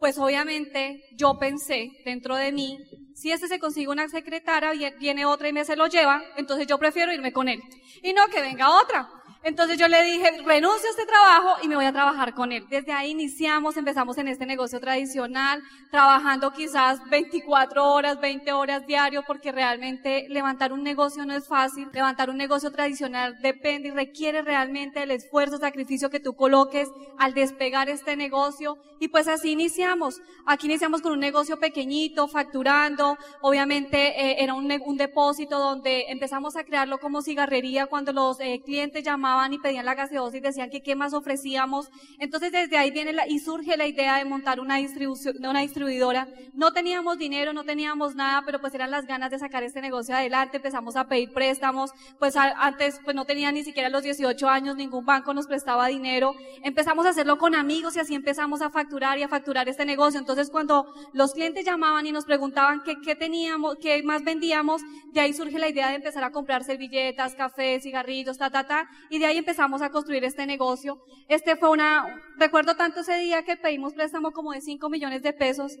pues 0.00 0.18
obviamente 0.18 1.04
yo 1.14 1.38
pensé 1.38 1.90
dentro 2.06 2.34
de 2.34 2.50
mí, 2.52 2.78
si 3.14 3.30
este 3.30 3.48
se 3.48 3.60
consigue 3.60 3.88
una 3.88 4.08
secretaria, 4.08 4.72
viene 4.98 5.26
otra 5.26 5.48
y 5.48 5.52
me 5.52 5.66
se 5.66 5.76
lo 5.76 5.86
lleva, 5.86 6.22
entonces 6.38 6.66
yo 6.66 6.78
prefiero 6.78 7.12
irme 7.12 7.32
con 7.32 7.48
él. 7.48 7.60
Y 8.02 8.14
no 8.14 8.26
que 8.28 8.40
venga 8.40 8.80
otra. 8.80 9.08
Entonces 9.42 9.78
yo 9.78 9.88
le 9.88 10.02
dije, 10.02 10.42
renuncio 10.44 10.86
a 10.86 10.90
este 10.90 11.06
trabajo 11.06 11.56
y 11.62 11.68
me 11.68 11.74
voy 11.74 11.86
a 11.86 11.92
trabajar 11.92 12.34
con 12.34 12.52
él. 12.52 12.66
Desde 12.68 12.92
ahí 12.92 13.12
iniciamos, 13.12 13.74
empezamos 13.78 14.18
en 14.18 14.28
este 14.28 14.44
negocio 14.44 14.80
tradicional, 14.80 15.62
trabajando 15.90 16.52
quizás 16.52 17.00
24 17.08 17.90
horas, 17.90 18.20
20 18.20 18.52
horas 18.52 18.86
diario, 18.86 19.24
porque 19.26 19.50
realmente 19.50 20.26
levantar 20.28 20.74
un 20.74 20.82
negocio 20.82 21.24
no 21.24 21.34
es 21.34 21.48
fácil. 21.48 21.88
Levantar 21.94 22.28
un 22.28 22.36
negocio 22.36 22.70
tradicional 22.70 23.40
depende 23.40 23.88
y 23.88 23.92
requiere 23.92 24.42
realmente 24.42 25.02
el 25.02 25.10
esfuerzo, 25.10 25.56
sacrificio 25.56 26.10
que 26.10 26.20
tú 26.20 26.34
coloques 26.34 26.90
al 27.16 27.32
despegar 27.32 27.88
este 27.88 28.16
negocio. 28.16 28.76
Y 28.98 29.08
pues 29.08 29.26
así 29.26 29.52
iniciamos. 29.52 30.20
Aquí 30.44 30.66
iniciamos 30.66 31.00
con 31.00 31.12
un 31.12 31.20
negocio 31.20 31.58
pequeñito, 31.58 32.28
facturando. 32.28 33.16
Obviamente 33.40 34.20
eh, 34.20 34.44
era 34.44 34.52
un, 34.52 34.70
un, 34.70 34.96
depósito 34.98 35.58
donde 35.58 36.10
empezamos 36.10 36.56
a 36.56 36.64
crearlo 36.64 36.98
como 36.98 37.22
cigarrería 37.22 37.86
cuando 37.86 38.12
los 38.12 38.38
eh, 38.40 38.60
clientes 38.62 39.02
llamaban 39.02 39.29
y 39.50 39.58
pedían 39.58 39.86
la 39.86 39.94
gaseosa 39.94 40.36
y 40.36 40.40
decían 40.40 40.70
que 40.70 40.82
qué 40.82 40.96
más 40.96 41.14
ofrecíamos. 41.14 41.88
Entonces 42.18 42.52
desde 42.52 42.76
ahí 42.76 42.90
viene 42.90 43.12
la, 43.12 43.28
y 43.28 43.38
surge 43.38 43.76
la 43.76 43.86
idea 43.86 44.16
de 44.16 44.24
montar 44.24 44.60
una 44.60 44.76
distribución, 44.76 45.36
una 45.44 45.60
distribuidora. 45.60 46.28
No 46.52 46.72
teníamos 46.72 47.16
dinero, 47.18 47.52
no 47.52 47.64
teníamos 47.64 48.14
nada, 48.14 48.42
pero 48.44 48.60
pues 48.60 48.74
eran 48.74 48.90
las 48.90 49.06
ganas 49.06 49.30
de 49.30 49.38
sacar 49.38 49.62
este 49.62 49.80
negocio 49.80 50.14
adelante. 50.14 50.56
Empezamos 50.56 50.96
a 50.96 51.06
pedir 51.06 51.32
préstamos, 51.32 51.92
pues 52.18 52.36
a, 52.36 52.50
antes 52.66 53.00
pues 53.04 53.14
no 53.14 53.24
tenía 53.24 53.52
ni 53.52 53.62
siquiera 53.62 53.88
los 53.88 54.02
18 54.02 54.48
años, 54.48 54.76
ningún 54.76 55.06
banco 55.06 55.32
nos 55.32 55.46
prestaba 55.46 55.86
dinero. 55.86 56.34
Empezamos 56.62 57.06
a 57.06 57.10
hacerlo 57.10 57.38
con 57.38 57.54
amigos 57.54 57.96
y 57.96 58.00
así 58.00 58.14
empezamos 58.14 58.62
a 58.62 58.70
facturar 58.70 59.18
y 59.18 59.22
a 59.22 59.28
facturar 59.28 59.68
este 59.68 59.84
negocio. 59.84 60.18
Entonces 60.18 60.50
cuando 60.50 60.86
los 61.12 61.32
clientes 61.32 61.64
llamaban 61.64 62.04
y 62.06 62.12
nos 62.12 62.24
preguntaban 62.24 62.82
qué, 62.84 62.96
qué 63.00 63.14
teníamos, 63.14 63.76
qué 63.80 64.02
más 64.02 64.24
vendíamos, 64.24 64.82
de 65.12 65.20
ahí 65.20 65.32
surge 65.32 65.58
la 65.58 65.68
idea 65.68 65.88
de 65.88 65.96
empezar 65.96 66.24
a 66.24 66.30
comprar 66.30 66.64
servilletas, 66.64 67.34
café, 67.34 67.80
cigarrillos, 67.80 68.38
ta, 68.38 68.50
ta, 68.50 68.66
ta, 68.66 68.88
y 69.08 69.19
de 69.20 69.26
ahí 69.26 69.38
empezamos 69.38 69.82
a 69.82 69.90
construir 69.90 70.24
este 70.24 70.46
negocio. 70.46 70.98
Este 71.28 71.56
fue 71.56 71.70
una, 71.70 72.04
recuerdo 72.36 72.74
tanto 72.74 73.00
ese 73.00 73.18
día 73.18 73.44
que 73.44 73.56
pedimos 73.56 73.94
préstamo 73.94 74.32
como 74.32 74.52
de 74.52 74.60
5 74.60 74.88
millones 74.88 75.22
de 75.22 75.32
pesos 75.32 75.76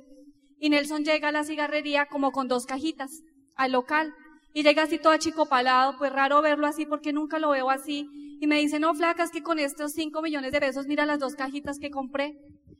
y 0.58 0.68
Nelson 0.68 1.04
llega 1.04 1.28
a 1.28 1.32
la 1.32 1.44
cigarrería 1.44 2.06
como 2.06 2.32
con 2.32 2.48
dos 2.48 2.66
cajitas 2.66 3.22
al 3.56 3.72
local 3.72 4.14
y 4.52 4.62
llega 4.62 4.82
así 4.82 4.98
todo 4.98 5.12
achicopalado, 5.12 5.96
pues 5.96 6.12
raro 6.12 6.42
verlo 6.42 6.66
así 6.66 6.84
porque 6.84 7.12
nunca 7.12 7.38
lo 7.38 7.50
veo 7.50 7.70
así. 7.70 8.08
Y 8.40 8.46
me 8.46 8.56
dice, 8.56 8.78
no, 8.78 8.94
flacas, 8.94 9.30
que 9.30 9.42
con 9.42 9.58
estos 9.58 9.92
5 9.92 10.22
millones 10.22 10.52
de 10.52 10.60
pesos 10.60 10.86
mira 10.86 11.06
las 11.06 11.18
dos 11.18 11.34
cajitas 11.34 11.78
que 11.78 11.90
compré 11.90 12.38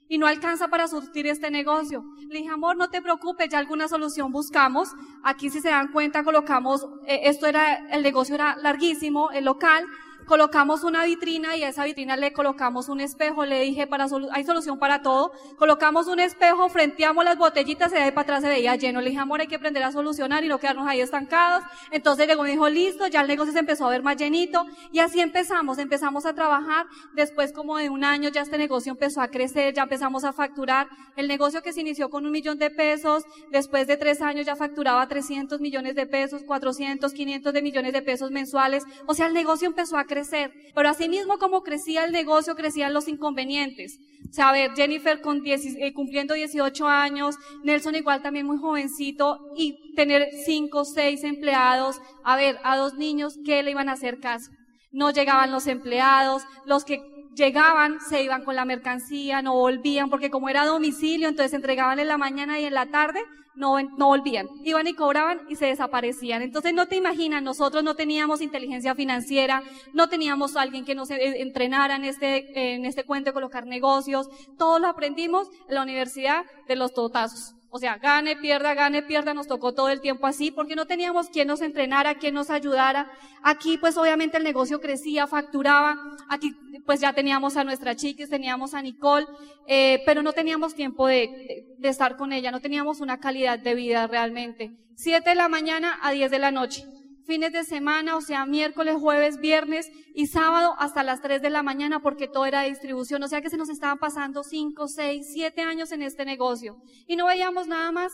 y 0.09 0.19
no 0.19 0.27
alcanza 0.27 0.69
para 0.69 0.89
surtir 0.89 1.27
este 1.27 1.51
negocio. 1.51 2.03
Le 2.29 2.39
dije, 2.41 2.51
amor, 2.51 2.77
no 2.77 2.91
te 2.91 3.01
preocupes, 3.01 3.49
ya 3.49 3.59
alguna 3.59 3.87
solución 3.89 4.33
buscamos. 4.33 4.89
Aquí 5.23 5.51
si 5.51 5.61
se 5.61 5.69
dan 5.69 5.93
cuenta 5.93 6.25
colocamos, 6.25 6.85
eh, 7.07 7.21
esto 7.25 7.47
era, 7.47 7.89
el 7.91 8.03
negocio 8.03 8.35
era 8.35 8.57
larguísimo, 8.57 9.31
el 9.31 9.45
local, 9.45 9.87
colocamos 10.27 10.85
una 10.85 11.05
vitrina 11.05 11.57
y 11.57 11.65
a 11.65 11.69
esa 11.69 11.85
vitrina 11.85 12.17
le 12.17 12.33
colocamos 12.33 12.89
un 12.89 13.01
espejo. 13.01 13.45
Le 13.45 13.61
dije, 13.63 13.87
para 13.87 14.07
hay 14.33 14.45
solución 14.45 14.79
para 14.79 15.03
todo. 15.03 15.33
Colocamos 15.59 16.07
un 16.07 16.21
espejo, 16.21 16.69
frenteamos 16.69 17.25
las 17.25 17.37
botellitas 17.37 17.93
y 17.93 17.97
de 17.97 18.13
para 18.13 18.23
atrás 18.23 18.43
se 18.43 18.49
veía 18.49 18.77
lleno. 18.77 19.01
Le 19.01 19.11
dije, 19.11 19.21
amor, 19.21 19.41
hay 19.41 19.49
que 19.49 19.57
aprender 19.57 19.83
a 19.83 19.93
solucionar 19.93 20.45
y 20.45 20.49
no 20.49 20.59
quedarnos 20.59 20.87
ahí 20.87 21.01
estancados. 21.01 21.65
Entonces 21.91 22.27
luego 22.27 22.45
me 22.45 22.51
dijo, 22.51 22.69
listo, 22.69 23.07
ya 23.09 23.23
el 23.23 23.29
negocio 23.29 23.53
se 23.53 23.59
empezó 23.59 23.87
a 23.87 23.91
ver 23.91 24.03
más 24.03 24.17
llenito. 24.17 24.65
Y 24.93 25.01
así 25.01 25.21
empezamos, 25.21 25.79
empezamos 25.79 26.27
a 26.27 26.35
trabajar. 26.35 26.87
Después 27.15 27.53
como 27.53 27.77
de 27.77 27.91
un 27.91 28.05
año 28.05 28.29
ya 28.31 28.43
este 28.43 28.59
negocio 28.59 28.93
empezó 28.93 29.21
a 29.21 29.29
crecer, 29.29 29.75
ya 29.75 29.83
empezamos 29.83 30.23
a 30.25 30.33
facturar. 30.33 30.89
El 31.17 31.27
negocio 31.27 31.61
que 31.61 31.73
se 31.73 31.81
inició 31.81 32.09
con 32.09 32.25
un 32.25 32.33
millón 32.33 32.59
de 32.59 32.71
pesos, 32.71 33.25
después 33.51 33.87
de 33.89 33.97
tres 33.97 34.23
años 34.23 34.47
ya 34.47 34.55
facturaba 34.55 35.07
300 35.09 35.61
millones 35.61 35.97
de 35.97 36.07
pesos, 36.07 36.45
400, 36.45 37.13
500 37.13 37.53
de 37.53 37.63
millones 37.63 37.93
de 37.93 38.03
pesos 38.03 38.31
mensuales. 38.31 38.85
O 39.07 39.15
sea, 39.15 39.27
el 39.27 39.35
negocio 39.35 39.67
empezó 39.67 39.99
a 39.99 40.05
crecer 40.05 40.20
crecer. 40.21 40.53
Pero 40.75 40.89
asimismo 40.89 41.39
como 41.39 41.63
crecía 41.63 42.05
el 42.05 42.13
negocio, 42.13 42.55
crecían 42.55 42.93
los 42.93 43.09
inconvenientes. 43.09 43.99
O 44.29 44.33
sea, 44.33 44.51
a 44.51 44.53
ver, 44.53 44.73
Jennifer 44.77 45.21
con 45.21 45.43
eh, 45.45 45.93
cumpliendo 45.93 46.35
18 46.35 46.87
años, 46.87 47.37
Nelson 47.65 47.97
igual 47.97 48.23
también 48.23 48.47
muy 48.47 48.59
jovencito 48.59 49.41
y 49.57 49.95
tener 49.95 50.29
5, 50.45 50.85
6 50.85 51.25
empleados. 51.25 52.01
A 52.23 52.37
ver, 52.37 52.59
a 52.63 52.77
dos 52.77 52.95
niños, 52.95 53.39
¿qué 53.45 53.63
le 53.63 53.73
iban 53.73 53.89
a 53.89 53.93
hacer 53.93 54.21
caso? 54.21 54.51
No 54.93 55.11
llegaban 55.11 55.51
los 55.51 55.67
empleados, 55.67 56.43
los 56.65 56.85
que 56.85 57.01
llegaban, 57.41 58.01
se 58.01 58.23
iban 58.23 58.45
con 58.45 58.55
la 58.55 58.65
mercancía, 58.65 59.41
no 59.41 59.55
volvían, 59.55 60.11
porque 60.11 60.31
como 60.31 60.49
era 60.49 60.67
domicilio, 60.67 61.29
entonces 61.29 61.55
entregaban 61.55 61.99
en 61.99 62.09
la 62.09 62.19
mañana 62.19 62.61
y 62.61 62.67
en 62.67 62.75
la 62.75 62.87
tarde, 62.87 63.21
no, 63.55 63.81
no 63.81 64.07
volvían. 64.07 64.47
Iban 64.63 64.87
y 64.87 64.95
cobraban 64.95 65.41
y 65.49 65.57
se 65.57 65.67
desaparecían. 65.67 66.43
Entonces 66.43 66.73
no 66.75 66.87
te 66.87 66.97
imaginas, 66.97 67.43
nosotros 67.43 67.83
no 67.83 67.95
teníamos 67.95 68.43
inteligencia 68.43 68.95
financiera, 68.95 69.63
no 69.93 70.09
teníamos 70.09 70.57
alguien 70.57 70.85
que 70.85 70.95
nos 70.95 71.11
eh, 71.11 71.41
entrenara 71.41 71.97
en 71.97 72.05
este, 72.05 72.75
en 72.75 72.85
este 72.85 73.05
cuento 73.05 73.31
de 73.31 73.35
colocar 73.35 73.67
negocios. 73.67 74.29
Todo 74.59 74.79
lo 74.79 74.89
aprendimos 74.89 75.49
en 75.69 75.75
la 75.75 75.83
universidad 75.83 76.45
de 76.69 76.77
los 76.77 76.93
totazos. 76.93 77.55
O 77.73 77.79
sea, 77.79 77.99
gane, 77.99 78.37
pierda, 78.37 78.75
gane, 78.75 79.03
pierda, 79.03 79.33
nos 79.33 79.47
tocó 79.47 79.73
todo 79.73 79.89
el 79.91 80.01
tiempo 80.01 80.27
así 80.27 80.51
porque 80.51 80.75
no 80.75 80.87
teníamos 80.87 81.29
quien 81.29 81.47
nos 81.47 81.61
entrenara, 81.61 82.17
quien 82.17 82.35
nos 82.35 82.51
ayudara. 82.51 83.11
Aquí 83.43 83.79
pues 83.79 83.97
obviamente 83.97 84.37
el 84.37 84.45
negocio 84.45 84.81
crecía, 84.81 85.29
facturaba. 85.29 85.97
Aquí 86.29 86.53
pues 86.85 87.01
ya 87.01 87.13
teníamos 87.13 87.57
a 87.57 87.63
nuestra 87.63 87.95
chiquis, 87.95 88.29
teníamos 88.29 88.75
a 88.75 88.83
Nicole, 88.83 89.27
eh, 89.69 90.03
pero 90.05 90.23
no 90.23 90.33
teníamos 90.33 90.75
tiempo 90.75 91.07
de, 91.07 91.75
de, 91.79 91.89
estar 91.89 92.17
con 92.17 92.33
ella, 92.33 92.51
no 92.51 92.61
teníamos 92.61 93.01
una 93.01 93.21
calidad 93.21 93.59
de 93.59 93.75
vida 93.75 94.07
realmente. 94.09 94.73
Siete 94.97 95.31
de 95.31 95.37
la 95.37 95.49
mañana 95.49 95.99
a 96.03 96.11
diez 96.11 96.31
de 96.31 96.39
la 96.41 96.51
noche 96.51 96.85
fines 97.31 97.53
de 97.53 97.63
semana, 97.63 98.17
o 98.17 98.21
sea, 98.21 98.45
miércoles, 98.45 98.97
jueves, 98.99 99.39
viernes 99.39 99.89
y 100.17 100.27
sábado 100.27 100.75
hasta 100.81 101.05
las 101.05 101.23
3 101.23 101.41
de 101.41 101.49
la 101.49 101.63
mañana 101.63 102.01
porque 102.03 102.27
todo 102.27 102.45
era 102.45 102.63
distribución. 102.63 103.23
O 103.23 103.29
sea 103.29 103.41
que 103.41 103.49
se 103.49 103.57
nos 103.57 103.69
estaban 103.69 103.99
pasando 103.99 104.43
5, 104.43 104.89
6, 104.89 105.29
7 105.33 105.63
años 105.63 105.93
en 105.93 106.03
este 106.03 106.25
negocio 106.25 106.79
y 107.07 107.15
no 107.15 107.27
veíamos 107.27 107.69
nada 107.69 107.93
más. 107.93 108.13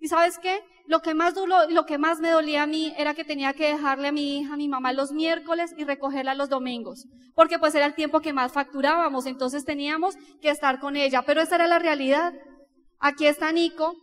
¿Y 0.00 0.08
sabes 0.08 0.38
qué? 0.38 0.62
Lo 0.86 1.00
que 1.00 1.12
más 1.12 1.34
duro, 1.34 1.68
lo 1.68 1.84
que 1.84 1.98
más 1.98 2.20
me 2.20 2.30
dolía 2.30 2.62
a 2.62 2.66
mí 2.66 2.94
era 2.96 3.12
que 3.12 3.24
tenía 3.24 3.52
que 3.52 3.68
dejarle 3.68 4.08
a 4.08 4.12
mi 4.12 4.38
hija, 4.38 4.54
a 4.54 4.56
mi 4.56 4.68
mamá 4.68 4.94
los 4.94 5.12
miércoles 5.12 5.74
y 5.76 5.84
recogerla 5.84 6.34
los 6.34 6.48
domingos. 6.48 7.04
Porque 7.34 7.58
pues 7.58 7.74
era 7.74 7.84
el 7.84 7.94
tiempo 7.94 8.20
que 8.20 8.32
más 8.32 8.52
facturábamos, 8.52 9.26
entonces 9.26 9.66
teníamos 9.66 10.16
que 10.40 10.48
estar 10.48 10.80
con 10.80 10.96
ella. 10.96 11.20
Pero 11.26 11.42
esa 11.42 11.56
era 11.56 11.66
la 11.66 11.78
realidad. 11.78 12.32
Aquí 12.98 13.26
está 13.26 13.52
Nico. 13.52 13.94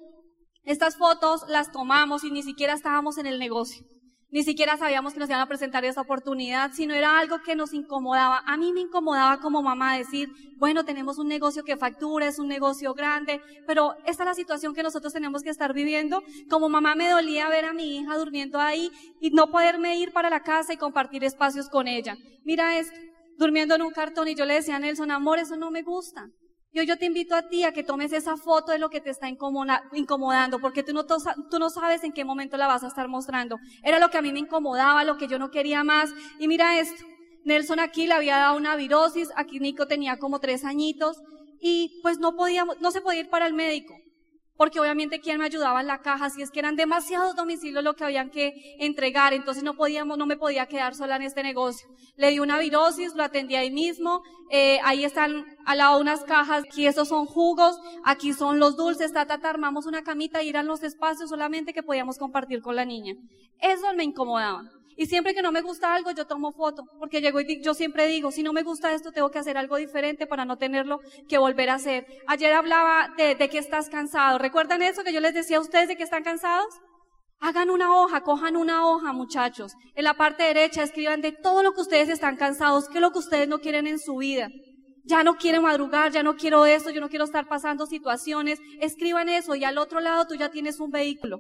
Estas 0.64 0.98
fotos 0.98 1.46
las 1.48 1.72
tomamos 1.72 2.24
y 2.24 2.30
ni 2.30 2.44
siquiera 2.44 2.74
estábamos 2.74 3.18
en 3.18 3.26
el 3.26 3.40
negocio. 3.40 3.84
Ni 4.32 4.44
siquiera 4.44 4.78
sabíamos 4.78 5.14
que 5.14 5.20
nos 5.20 5.28
iban 5.28 5.42
a 5.42 5.48
presentar 5.48 5.84
esa 5.84 6.00
oportunidad, 6.00 6.72
sino 6.72 6.94
era 6.94 7.20
algo 7.20 7.42
que 7.42 7.54
nos 7.54 7.74
incomodaba. 7.74 8.42
A 8.46 8.56
mí 8.56 8.72
me 8.72 8.80
incomodaba 8.80 9.42
como 9.42 9.62
mamá 9.62 9.98
decir, 9.98 10.30
bueno, 10.56 10.86
tenemos 10.86 11.18
un 11.18 11.28
negocio 11.28 11.66
que 11.66 11.76
factura, 11.76 12.28
es 12.28 12.40
un 12.40 12.48
negocio 12.48 12.94
grande, 12.94 13.42
pero 13.68 13.94
esta 14.06 14.24
es 14.24 14.28
la 14.28 14.34
situación 14.34 14.74
que 14.74 14.84
nosotros 14.84 15.12
tenemos 15.12 15.44
que 15.44 15.50
estar 15.50 15.74
viviendo. 15.74 16.24
Como 16.50 16.70
mamá 16.70 16.96
me 16.96 17.10
dolía 17.10 17.50
ver 17.50 17.66
a 17.66 17.74
mi 17.74 17.98
hija 17.98 18.18
durmiendo 18.18 18.58
ahí 18.58 18.90
y 19.20 19.32
no 19.32 19.52
poderme 19.52 19.98
ir 19.98 20.14
para 20.14 20.30
la 20.30 20.44
casa 20.44 20.72
y 20.72 20.78
compartir 20.78 21.26
espacios 21.26 21.68
con 21.68 21.90
ella. 21.90 22.16
Mira 22.46 22.80
esto, 22.80 22.98
durmiendo 23.38 23.76
en 23.76 23.82
un 23.82 23.92
cartón 23.92 24.30
y 24.30 24.36
yo 24.36 24.46
le 24.46 24.54
decía 24.54 24.78
a 24.78 24.80
Nelson, 24.80 25.12
amor, 25.12 25.40
eso 25.40 25.58
no 25.58 25.72
me 25.72 25.82
gusta. 25.82 26.30
Yo, 26.74 26.84
yo 26.84 26.98
te 26.98 27.06
invito 27.06 27.36
a 27.36 27.50
ti 27.50 27.64
a 27.64 27.74
que 27.74 27.84
tomes 27.84 28.14
esa 28.14 28.38
foto 28.38 28.72
de 28.72 28.80
lo 28.80 28.90
que 28.90 29.02
te 29.02 29.10
está 29.10 29.28
incomodando, 29.28 30.60
porque 30.60 30.84
tú 30.84 30.94
no, 30.94 31.06
tú 31.06 31.60
no 31.60 31.70
sabes 31.70 32.04
en 32.04 32.14
qué 32.14 32.24
momento 32.24 32.56
la 32.56 32.68
vas 32.68 32.84
a 32.84 32.88
estar 32.88 33.10
mostrando. 33.10 33.58
Era 33.84 34.00
lo 34.00 34.10
que 34.10 34.18
a 34.18 34.22
mí 34.22 34.32
me 34.32 34.40
incomodaba, 34.40 35.04
lo 35.04 35.18
que 35.18 35.28
yo 35.28 35.38
no 35.38 35.52
quería 35.52 35.84
más. 35.84 36.12
Y 36.40 36.48
mira 36.48 36.80
esto, 36.80 37.04
Nelson 37.44 37.80
aquí 37.80 38.08
le 38.08 38.14
había 38.14 38.38
dado 38.38 38.58
una 38.58 38.76
virosis, 38.78 39.30
aquí 39.36 39.60
Nico 39.60 39.88
tenía 39.88 40.18
como 40.18 40.40
tres 40.40 40.64
añitos, 40.64 41.22
y 41.60 42.00
pues 42.02 42.20
no 42.20 42.36
podíamos, 42.36 42.80
no 42.80 42.92
se 42.92 43.02
podía 43.02 43.22
ir 43.22 43.30
para 43.30 43.48
el 43.48 43.54
médico 43.54 43.94
porque 44.58 44.80
obviamente 44.80 45.20
quién 45.20 45.40
me 45.40 45.46
ayudaba 45.46 45.82
en 45.82 45.88
la 45.88 46.02
caja, 46.02 46.30
si 46.30 46.42
es 46.42 46.52
que 46.52 46.60
eran 46.60 46.76
demasiados 46.76 47.36
domicilios 47.36 47.84
lo 47.84 47.96
que 47.96 48.04
habían 48.04 48.30
que 48.30 48.76
entregar, 48.80 49.34
entonces 49.34 49.64
no 49.64 49.76
podíamos, 49.76 50.18
no 50.18 50.26
me 50.26 50.38
podía 50.38 50.68
quedar 50.68 50.96
sola 50.96 51.16
en 51.16 51.24
este 51.24 51.44
negocio. 51.44 51.88
Le 52.16 52.32
di 52.32 52.40
una 52.40 52.58
virosis, 52.60 53.16
lo 53.16 53.24
atendí 53.24 53.56
ahí 53.56 53.72
mismo, 53.72 54.22
eh, 54.50 54.80
ahí 54.84 55.06
están 55.06 55.46
al 55.66 55.78
lado 55.78 56.00
unas 56.00 56.24
cajas, 56.24 56.64
aquí 56.68 56.86
esos 56.86 57.08
son 57.08 57.26
jugos, 57.26 57.80
aquí 58.04 58.34
son 58.34 58.60
los 58.60 58.76
dulces, 58.76 59.14
ta, 59.14 59.26
ta, 59.26 59.40
ta, 59.40 59.50
armamos 59.50 59.86
una 59.86 60.04
camita 60.04 60.44
y 60.44 60.50
eran 60.50 60.68
los 60.68 60.84
espacios 60.84 61.30
solamente 61.30 61.74
que 61.74 61.84
podíamos 61.84 62.18
compartir 62.18 62.62
con 62.62 62.76
la 62.76 62.86
niña. 62.86 63.16
Eso 63.60 63.94
me 63.96 64.04
incomodaba. 64.04 64.81
Y 65.02 65.08
siempre 65.08 65.34
que 65.34 65.42
no 65.42 65.52
me 65.52 65.62
gusta 65.62 65.96
algo, 65.96 66.12
yo 66.12 66.28
tomo 66.28 66.52
foto, 66.52 66.84
porque 67.00 67.22
llego 67.22 67.42
y 67.42 67.60
yo 67.60 67.74
siempre 67.74 68.06
digo, 68.06 68.32
si 68.32 68.44
no 68.44 68.54
me 68.54 68.62
gusta 68.62 68.94
esto, 68.94 69.12
tengo 69.12 69.32
que 69.32 69.40
hacer 69.40 69.58
algo 69.58 69.78
diferente 69.78 70.28
para 70.28 70.46
no 70.46 70.60
tenerlo 70.60 71.00
que 71.28 71.40
volver 71.40 71.72
a 71.72 71.74
hacer. 71.74 72.06
Ayer 72.28 72.54
hablaba 72.54 73.12
de, 73.18 73.36
que 73.50 73.58
estás 73.58 73.90
cansado. 73.90 74.38
¿Recuerdan 74.38 74.84
eso 74.84 75.04
que 75.04 75.12
yo 75.12 75.20
les 75.20 75.34
decía 75.34 75.58
a 75.58 75.62
ustedes 75.62 75.88
de 75.88 75.96
que 75.96 76.04
están 76.04 76.22
cansados? 76.22 76.68
Hagan 77.40 77.72
una 77.72 77.98
hoja, 77.98 78.22
cojan 78.22 78.56
una 78.56 78.86
hoja, 78.86 79.12
muchachos. 79.12 79.74
En 79.96 80.04
la 80.04 80.14
parte 80.14 80.44
derecha 80.44 80.84
escriban 80.84 81.22
de 81.22 81.32
todo 81.32 81.64
lo 81.64 81.74
que 81.74 81.82
ustedes 81.82 82.08
están 82.08 82.38
cansados, 82.38 82.88
qué 82.88 83.00
es 83.00 83.02
lo 83.02 83.12
que 83.12 83.18
ustedes 83.18 83.48
no 83.48 83.58
quieren 83.58 83.88
en 83.88 83.98
su 83.98 84.18
vida. 84.18 84.50
Ya 85.06 85.24
no 85.24 85.34
quiero 85.34 85.64
madrugar, 85.64 86.12
ya 86.12 86.22
no 86.22 86.36
quiero 86.36 86.68
esto, 86.68 86.92
yo 86.92 87.02
no 87.02 87.10
quiero 87.10 87.26
estar 87.26 87.48
pasando 87.48 87.88
situaciones. 87.88 88.60
Escriban 88.80 89.30
eso 89.30 89.56
y 89.56 89.64
al 89.64 89.80
otro 89.80 90.00
lado 90.00 90.28
tú 90.28 90.36
ya 90.36 90.52
tienes 90.52 90.80
un 90.80 90.92
vehículo. 90.92 91.40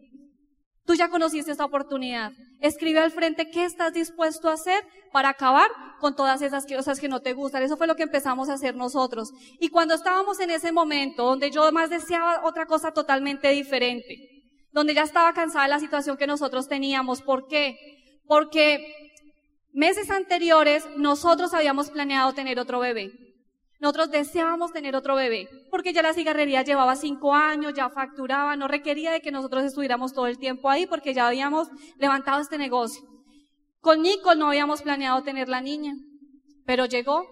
Tú 0.92 0.98
ya 0.98 1.08
conociste 1.08 1.52
esta 1.52 1.64
oportunidad. 1.64 2.34
Escribe 2.60 3.00
al 3.00 3.12
frente 3.12 3.50
qué 3.50 3.64
estás 3.64 3.94
dispuesto 3.94 4.50
a 4.50 4.56
hacer 4.56 4.84
para 5.14 5.30
acabar 5.30 5.70
con 6.02 6.18
todas 6.18 6.42
esas 6.42 6.66
cosas 6.66 7.00
que 7.00 7.08
no 7.08 7.22
te 7.22 7.32
gustan. 7.32 7.64
Eso 7.64 7.78
fue 7.78 7.88
lo 7.88 7.96
que 7.96 8.04
empezamos 8.04 8.50
a 8.50 8.56
hacer 8.56 8.76
nosotros. 8.76 9.32
Y 9.62 9.70
cuando 9.70 9.94
estábamos 9.94 10.42
en 10.42 10.50
ese 10.50 10.74
momento, 10.74 11.24
donde 11.24 11.50
yo 11.50 11.72
más 11.72 11.90
deseaba 11.90 12.44
otra 12.44 12.66
cosa 12.66 12.92
totalmente 12.92 13.48
diferente, 13.52 14.18
donde 14.74 14.94
ya 14.94 15.04
estaba 15.04 15.32
cansada 15.32 15.64
de 15.64 15.70
la 15.70 15.80
situación 15.80 16.18
que 16.18 16.28
nosotros 16.28 16.68
teníamos. 16.68 17.22
¿Por 17.22 17.48
qué? 17.48 17.78
Porque 18.28 18.94
meses 19.72 20.12
anteriores 20.12 20.86
nosotros 20.98 21.54
habíamos 21.54 21.90
planeado 21.90 22.34
tener 22.34 22.60
otro 22.60 22.82
bebé. 22.82 23.14
Nosotros 23.82 24.12
deseábamos 24.12 24.72
tener 24.72 24.96
otro 24.96 25.16
bebé, 25.16 25.50
porque 25.72 25.92
ya 25.92 26.04
la 26.04 26.14
cigarrería 26.14 26.62
llevaba 26.62 26.96
cinco 26.96 27.34
años, 27.34 27.74
ya 27.74 27.90
facturaba, 27.90 28.56
no 28.56 28.68
requería 28.68 29.12
de 29.12 29.22
que 29.22 29.32
nosotros 29.32 29.64
estuviéramos 29.64 30.14
todo 30.14 30.28
el 30.28 30.38
tiempo 30.38 30.70
ahí, 30.70 30.86
porque 30.86 31.16
ya 31.16 31.28
habíamos 31.28 31.68
levantado 31.98 32.40
este 32.40 32.60
negocio. 32.60 33.02
Con 33.80 34.04
Nico 34.04 34.36
no 34.36 34.50
habíamos 34.50 34.84
planeado 34.84 35.24
tener 35.24 35.50
la 35.50 35.62
niña, 35.62 35.96
pero 36.64 36.86
llegó. 36.86 37.26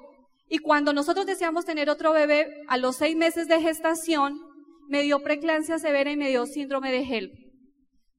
Y 0.48 0.58
cuando 0.58 0.92
nosotros 0.92 1.28
deseamos 1.28 1.66
tener 1.66 1.88
otro 1.88 2.14
bebé, 2.14 2.48
a 2.68 2.78
los 2.78 2.96
seis 2.96 3.16
meses 3.16 3.48
de 3.48 3.62
gestación, 3.62 4.42
me 4.88 5.04
dio 5.04 5.20
preclancia 5.20 5.78
severa 5.78 6.12
y 6.12 6.18
me 6.18 6.30
dio 6.30 6.48
síndrome 6.48 6.92
de 6.92 7.04
HELP. 7.04 7.32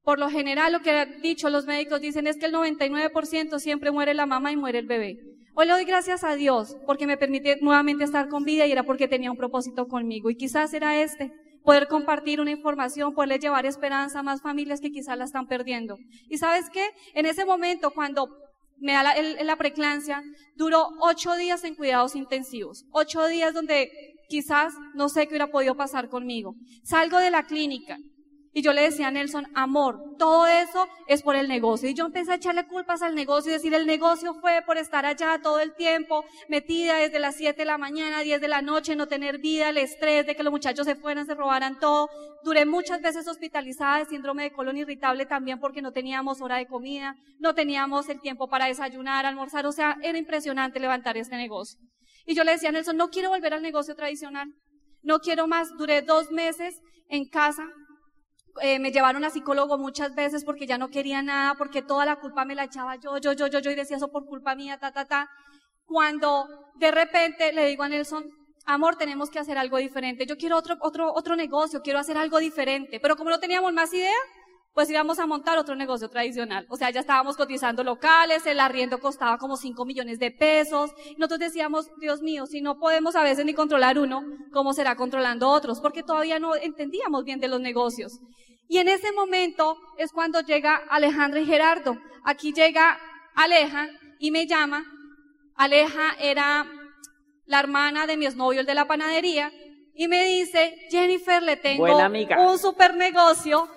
Por 0.05 0.21
lo 0.21 0.31
general, 0.31 0.73
lo 0.73 0.81
que 0.83 0.93
han 0.93 1.21
dicho 1.21 1.51
los 1.51 1.66
médicos 1.66 2.01
dicen 2.01 2.29
es 2.29 2.37
que 2.37 2.47
el 2.47 2.55
99% 2.55 3.59
siempre 3.59 3.90
muere 3.90 4.14
la 4.14 4.27
mamá 4.27 4.53
y 4.53 4.57
muere 4.57 4.79
el 4.79 4.87
bebé. 4.87 5.19
Hoy 5.55 5.67
le 5.67 5.73
doy 5.73 5.85
gracias 5.85 6.23
a 6.25 6.35
Dios 6.35 6.77
porque 6.87 7.07
me 7.07 7.17
permite 7.17 7.59
nuevamente 7.61 8.05
estar 8.05 8.29
con 8.29 8.45
vida 8.45 8.67
y 8.67 8.73
era 8.73 8.85
porque 8.85 9.09
tenía 9.09 9.31
un 9.31 9.37
propósito 9.37 9.89
conmigo. 9.89 10.31
Y 10.31 10.37
quizás 10.37 10.73
era 10.73 11.01
este, 11.03 11.33
poder 11.65 11.89
compartir 11.89 12.41
una 12.41 12.51
información, 12.51 13.15
poderle 13.15 13.39
llevar 13.39 13.67
esperanza 13.67 14.21
a 14.21 14.23
más 14.23 14.43
familias 14.43 14.81
que 14.81 14.93
quizás 14.93 15.19
la 15.19 15.25
están 15.25 15.47
perdiendo. 15.47 15.99
Y 16.29 16.39
sabes 16.39 16.71
qué? 16.71 16.87
En 17.15 17.27
ese 17.27 17.45
momento, 17.45 17.91
cuando 17.91 18.29
me 18.79 18.93
da 18.93 19.03
la, 19.03 19.15
la 19.43 19.57
preclancia, 19.57 20.23
duró 20.57 20.89
ocho 21.01 21.35
días 21.37 21.65
en 21.65 21.75
cuidados 21.75 22.15
intensivos. 22.15 22.85
Ocho 22.93 23.27
días 23.27 23.53
donde 23.53 23.91
quizás 24.29 24.73
no 24.95 25.09
sé 25.09 25.27
qué 25.27 25.31
hubiera 25.31 25.49
podido 25.49 25.75
pasar 25.75 26.09
conmigo. 26.09 26.55
Salgo 26.85 27.19
de 27.19 27.31
la 27.31 27.47
clínica 27.47 27.99
y 28.53 28.63
yo 28.63 28.73
le 28.73 28.83
decía 28.83 29.09
a 29.09 29.11
Nelson, 29.13 29.47
amor, 29.55 30.17
todo 30.19 30.49
eso 30.49 30.89
es 31.07 31.23
por 31.23 31.37
el 31.37 31.47
negocio. 31.47 31.89
Y 31.89 31.95
yo 31.95 32.07
empecé 32.07 32.33
a 32.33 32.35
echarle 32.35 32.67
culpas 32.67 33.01
al 33.01 33.15
negocio 33.15 33.51
y 33.51 33.55
decir, 33.55 33.73
el 33.75 33.87
negocio 33.87 34.35
fue 34.35 34.63
por 34.67 34.77
estar 34.77 35.07
allá 35.07 35.41
todo 35.41 35.61
el 35.61 35.73
tiempo, 35.77 36.25
metida 36.49 36.97
desde 36.97 37.21
las 37.21 37.37
7 37.37 37.57
de 37.57 37.65
la 37.65 37.79
mañana, 37.79 38.23
10 38.23 38.41
de 38.41 38.49
la 38.49 38.61
noche, 38.61 38.97
no 38.97 39.07
tener 39.07 39.39
vida, 39.39 39.69
el 39.69 39.77
estrés 39.77 40.27
de 40.27 40.35
que 40.35 40.43
los 40.43 40.53
muchachos 40.53 40.85
se 40.85 40.97
fueran, 40.97 41.27
se 41.27 41.37
robaran 41.37 41.79
todo. 41.79 42.11
Duré 42.43 42.67
muchas 42.67 43.01
veces 43.01 43.29
hospitalizada 43.29 43.99
de 43.99 44.07
síndrome 44.07 44.43
de 44.43 44.53
colon 44.53 44.77
irritable 44.77 45.27
también 45.27 45.61
porque 45.61 45.81
no 45.81 45.93
teníamos 45.93 46.41
hora 46.41 46.57
de 46.57 46.67
comida, 46.67 47.15
no 47.39 47.55
teníamos 47.55 48.09
el 48.09 48.21
tiempo 48.21 48.49
para 48.49 48.67
desayunar, 48.67 49.27
almorzar. 49.27 49.65
O 49.67 49.73
sea, 49.73 49.97
era 50.03 50.19
impresionante 50.19 50.81
levantar 50.81 51.17
este 51.17 51.37
negocio. 51.37 51.79
Y 52.27 52.35
yo 52.35 52.43
le 52.43 52.53
decía 52.53 52.71
a 52.71 52.73
Nelson, 52.73 52.97
no 52.97 53.11
quiero 53.11 53.29
volver 53.29 53.55
al 53.55 53.63
negocio 53.63 53.95
tradicional. 53.95 54.53
No 55.03 55.21
quiero 55.21 55.47
más. 55.47 55.71
Duré 55.79 56.03
dos 56.03 56.33
meses 56.33 56.81
en 57.09 57.29
casa 57.29 57.65
eh, 58.62 58.79
me 58.79 58.92
llevaron 58.92 59.25
a 59.25 59.31
psicólogo 59.31 59.79
muchas 59.79 60.14
veces 60.14 60.44
porque 60.44 60.66
ya 60.66 60.79
no 60.79 60.88
quería 60.88 61.23
nada, 61.23 61.55
porque 61.55 61.83
toda 61.83 62.05
la 62.05 62.16
culpa 62.16 62.44
me 62.44 62.55
la 62.55 62.64
echaba 62.64 62.96
yo, 62.96 63.18
yo, 63.18 63.33
yo, 63.33 63.46
yo, 63.46 63.59
yo, 63.59 63.70
y 63.70 63.75
decía 63.75 63.96
eso 63.96 64.11
por 64.11 64.27
culpa 64.27 64.55
mía, 64.55 64.79
ta, 64.79 64.92
ta, 64.92 65.05
ta. 65.05 65.31
Cuando 65.85 66.46
de 66.77 66.90
repente 66.90 67.53
le 67.53 67.66
digo 67.66 67.83
a 67.83 67.88
Nelson, 67.88 68.25
amor, 68.66 68.96
tenemos 68.96 69.31
que 69.31 69.38
hacer 69.38 69.59
algo 69.59 69.79
diferente. 69.79 70.27
Yo 70.27 70.37
quiero 70.37 70.57
otro, 70.57 70.77
otro, 70.81 71.12
otro 71.12 71.37
negocio, 71.37 71.83
quiero 71.83 71.99
hacer 71.99 72.16
algo 72.16 72.38
diferente. 72.38 73.01
Pero 73.01 73.16
como 73.16 73.31
no 73.31 73.40
teníamos 73.40 73.73
más 73.73 73.92
idea, 73.92 74.14
pues 74.73 74.88
íbamos 74.88 75.18
a 75.18 75.27
montar 75.27 75.59
otro 75.59 75.75
negocio 75.75 76.09
tradicional. 76.09 76.66
O 76.68 76.77
sea, 76.77 76.90
ya 76.90 77.01
estábamos 77.01 77.37
cotizando 77.37 77.83
locales, 77.83 78.46
el 78.46 78.61
arriendo 78.61 79.01
costaba 79.01 79.38
como 79.38 79.57
5 79.57 79.85
millones 79.85 80.18
de 80.18 80.31
pesos. 80.31 80.92
Nosotros 81.18 81.40
decíamos, 81.40 81.90
Dios 82.01 82.23
mío, 82.23 82.46
si 82.46 82.61
no 82.61 82.79
podemos 82.79 83.16
a 83.16 83.23
veces 83.23 83.44
ni 83.44 83.55
controlar 83.55 83.99
uno, 83.99 84.23
¿cómo 84.53 84.73
será 84.73 84.94
controlando 84.96 85.49
otros? 85.49 85.81
Porque 85.81 86.03
todavía 86.03 86.38
no 86.38 86.55
entendíamos 86.55 87.25
bien 87.25 87.40
de 87.40 87.49
los 87.49 87.61
negocios. 87.61 88.20
Y 88.70 88.78
en 88.78 88.87
ese 88.87 89.11
momento 89.11 89.76
es 89.98 90.12
cuando 90.12 90.42
llega 90.42 90.76
Alejandra 90.88 91.40
y 91.40 91.44
Gerardo. 91.44 91.98
Aquí 92.22 92.52
llega 92.52 93.00
Aleja 93.35 93.88
y 94.20 94.30
me 94.30 94.46
llama. 94.46 94.85
Aleja 95.56 96.14
era 96.20 96.70
la 97.46 97.59
hermana 97.59 98.06
de 98.06 98.16
mi 98.16 98.26
exnovio, 98.26 98.61
el 98.61 98.66
de 98.66 98.76
la 98.76 98.87
panadería, 98.87 99.50
y 99.92 100.06
me 100.06 100.24
dice, 100.24 100.87
Jennifer, 100.88 101.42
le 101.42 101.56
tengo 101.56 101.85
un 101.85 102.59
super 102.61 102.94
negocio, 102.94 103.68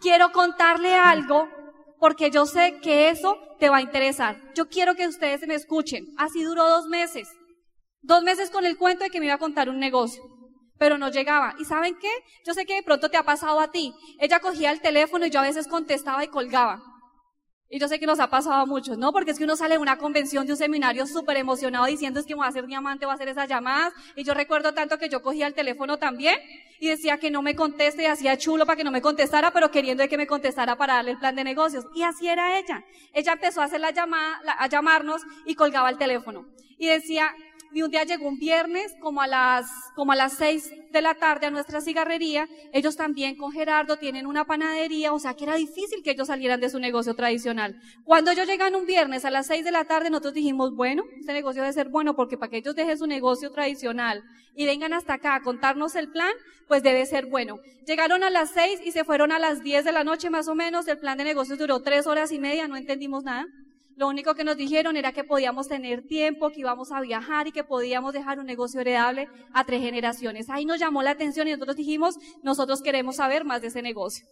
quiero 0.00 0.32
contarle 0.32 0.94
algo, 0.94 1.50
porque 2.00 2.30
yo 2.30 2.46
sé 2.46 2.80
que 2.80 3.10
eso 3.10 3.38
te 3.58 3.68
va 3.68 3.76
a 3.76 3.82
interesar. 3.82 4.40
Yo 4.54 4.70
quiero 4.70 4.94
que 4.94 5.06
ustedes 5.06 5.46
me 5.46 5.54
escuchen. 5.54 6.06
Así 6.16 6.42
duró 6.42 6.66
dos 6.66 6.86
meses. 6.86 7.28
Dos 8.00 8.22
meses 8.22 8.48
con 8.48 8.64
el 8.64 8.78
cuento 8.78 9.04
de 9.04 9.10
que 9.10 9.20
me 9.20 9.26
iba 9.26 9.34
a 9.34 9.38
contar 9.38 9.68
un 9.68 9.78
negocio. 9.78 10.22
Pero 10.78 10.98
no 10.98 11.10
llegaba. 11.10 11.54
¿Y 11.58 11.64
saben 11.64 11.96
qué? 11.98 12.10
Yo 12.44 12.52
sé 12.54 12.66
que 12.66 12.74
de 12.74 12.82
pronto 12.82 13.08
te 13.08 13.16
ha 13.16 13.22
pasado 13.22 13.60
a 13.60 13.70
ti. 13.70 13.94
Ella 14.18 14.40
cogía 14.40 14.70
el 14.70 14.80
teléfono 14.80 15.26
y 15.26 15.30
yo 15.30 15.40
a 15.40 15.44
veces 15.44 15.68
contestaba 15.68 16.22
y 16.24 16.28
colgaba. 16.28 16.82
Y 17.68 17.80
yo 17.80 17.88
sé 17.88 17.98
que 17.98 18.06
nos 18.06 18.20
ha 18.20 18.30
pasado 18.30 18.54
a 18.62 18.66
muchos, 18.66 18.96
¿no? 18.96 19.12
Porque 19.12 19.32
es 19.32 19.38
que 19.38 19.44
uno 19.44 19.56
sale 19.56 19.74
de 19.74 19.80
una 19.80 19.98
convención, 19.98 20.46
de 20.46 20.52
un 20.52 20.56
seminario 20.58 21.04
súper 21.04 21.36
emocionado 21.36 21.86
diciendo 21.86 22.20
es 22.20 22.26
que 22.26 22.36
voy 22.36 22.46
a 22.46 22.52
ser 22.52 22.64
diamante, 22.66 23.06
voy 23.06 23.12
a 23.12 23.14
hacer 23.16 23.28
esas 23.28 23.48
llamadas. 23.48 23.92
Y 24.14 24.22
yo 24.22 24.34
recuerdo 24.34 24.72
tanto 24.72 24.98
que 24.98 25.08
yo 25.08 25.20
cogía 25.20 25.48
el 25.48 25.54
teléfono 25.54 25.96
también 25.98 26.36
y 26.78 26.88
decía 26.88 27.18
que 27.18 27.28
no 27.28 27.42
me 27.42 27.56
conteste 27.56 28.02
y 28.02 28.06
hacía 28.06 28.38
chulo 28.38 28.66
para 28.66 28.76
que 28.76 28.84
no 28.84 28.92
me 28.92 29.02
contestara, 29.02 29.50
pero 29.50 29.72
queriendo 29.72 30.06
que 30.08 30.16
me 30.16 30.28
contestara 30.28 30.76
para 30.76 30.94
darle 30.94 31.12
el 31.12 31.18
plan 31.18 31.34
de 31.34 31.42
negocios. 31.42 31.86
Y 31.92 32.04
así 32.04 32.28
era 32.28 32.56
ella. 32.56 32.84
Ella 33.12 33.32
empezó 33.32 33.62
a 33.62 33.64
hacer 33.64 33.80
la 33.80 33.90
llamada, 33.90 34.40
la- 34.44 34.52
a 34.52 34.68
llamarnos 34.68 35.22
y 35.44 35.56
colgaba 35.56 35.90
el 35.90 35.98
teléfono. 35.98 36.46
Y 36.78 36.86
decía, 36.86 37.34
y 37.72 37.82
un 37.82 37.90
día 37.90 38.04
llegó 38.04 38.28
un 38.28 38.38
viernes, 38.38 38.94
como 39.00 39.20
a 39.20 39.26
las, 39.26 39.66
como 39.94 40.12
a 40.12 40.16
las 40.16 40.34
seis 40.34 40.70
de 40.90 41.02
la 41.02 41.14
tarde 41.14 41.46
a 41.46 41.50
nuestra 41.50 41.80
cigarrería. 41.80 42.48
Ellos 42.72 42.96
también 42.96 43.36
con 43.36 43.52
Gerardo 43.52 43.96
tienen 43.96 44.26
una 44.26 44.44
panadería, 44.44 45.12
o 45.12 45.18
sea 45.18 45.34
que 45.34 45.44
era 45.44 45.56
difícil 45.56 46.02
que 46.02 46.12
ellos 46.12 46.28
salieran 46.28 46.60
de 46.60 46.70
su 46.70 46.78
negocio 46.78 47.14
tradicional. 47.14 47.80
Cuando 48.04 48.30
ellos 48.30 48.46
llegan 48.46 48.74
un 48.74 48.86
viernes 48.86 49.24
a 49.24 49.30
las 49.30 49.46
seis 49.46 49.64
de 49.64 49.72
la 49.72 49.84
tarde, 49.84 50.10
nosotros 50.10 50.34
dijimos, 50.34 50.74
bueno, 50.74 51.04
este 51.18 51.32
negocio 51.32 51.62
debe 51.62 51.72
ser 51.72 51.88
bueno 51.88 52.14
porque 52.14 52.38
para 52.38 52.50
que 52.50 52.58
ellos 52.58 52.74
dejen 52.74 52.98
su 52.98 53.06
negocio 53.06 53.50
tradicional 53.50 54.24
y 54.54 54.66
vengan 54.66 54.92
hasta 54.92 55.14
acá 55.14 55.34
a 55.34 55.42
contarnos 55.42 55.94
el 55.96 56.10
plan, 56.10 56.32
pues 56.66 56.82
debe 56.82 57.04
ser 57.06 57.26
bueno. 57.26 57.58
Llegaron 57.86 58.22
a 58.22 58.30
las 58.30 58.50
seis 58.50 58.80
y 58.84 58.92
se 58.92 59.04
fueron 59.04 59.32
a 59.32 59.38
las 59.38 59.62
diez 59.62 59.84
de 59.84 59.92
la 59.92 60.02
noche 60.02 60.30
más 60.30 60.48
o 60.48 60.54
menos. 60.54 60.88
El 60.88 60.98
plan 60.98 61.18
de 61.18 61.24
negocios 61.24 61.58
duró 61.58 61.82
tres 61.82 62.06
horas 62.06 62.32
y 62.32 62.38
media, 62.38 62.66
no 62.68 62.76
entendimos 62.76 63.22
nada. 63.22 63.46
Lo 63.96 64.08
único 64.08 64.34
que 64.34 64.44
nos 64.44 64.58
dijeron 64.58 64.96
era 64.98 65.12
que 65.12 65.24
podíamos 65.24 65.68
tener 65.68 66.06
tiempo, 66.06 66.50
que 66.50 66.60
íbamos 66.60 66.92
a 66.92 67.00
viajar 67.00 67.46
y 67.46 67.52
que 67.52 67.64
podíamos 67.64 68.12
dejar 68.12 68.38
un 68.38 68.44
negocio 68.44 68.80
heredable 68.80 69.28
a 69.54 69.64
tres 69.64 69.80
generaciones. 69.80 70.50
Ahí 70.50 70.66
nos 70.66 70.78
llamó 70.78 71.02
la 71.02 71.12
atención 71.12 71.48
y 71.48 71.52
nosotros 71.52 71.76
dijimos, 71.76 72.16
nosotros 72.42 72.82
queremos 72.82 73.16
saber 73.16 73.46
más 73.46 73.62
de 73.62 73.68
ese 73.68 73.80
negocio. 73.80 74.26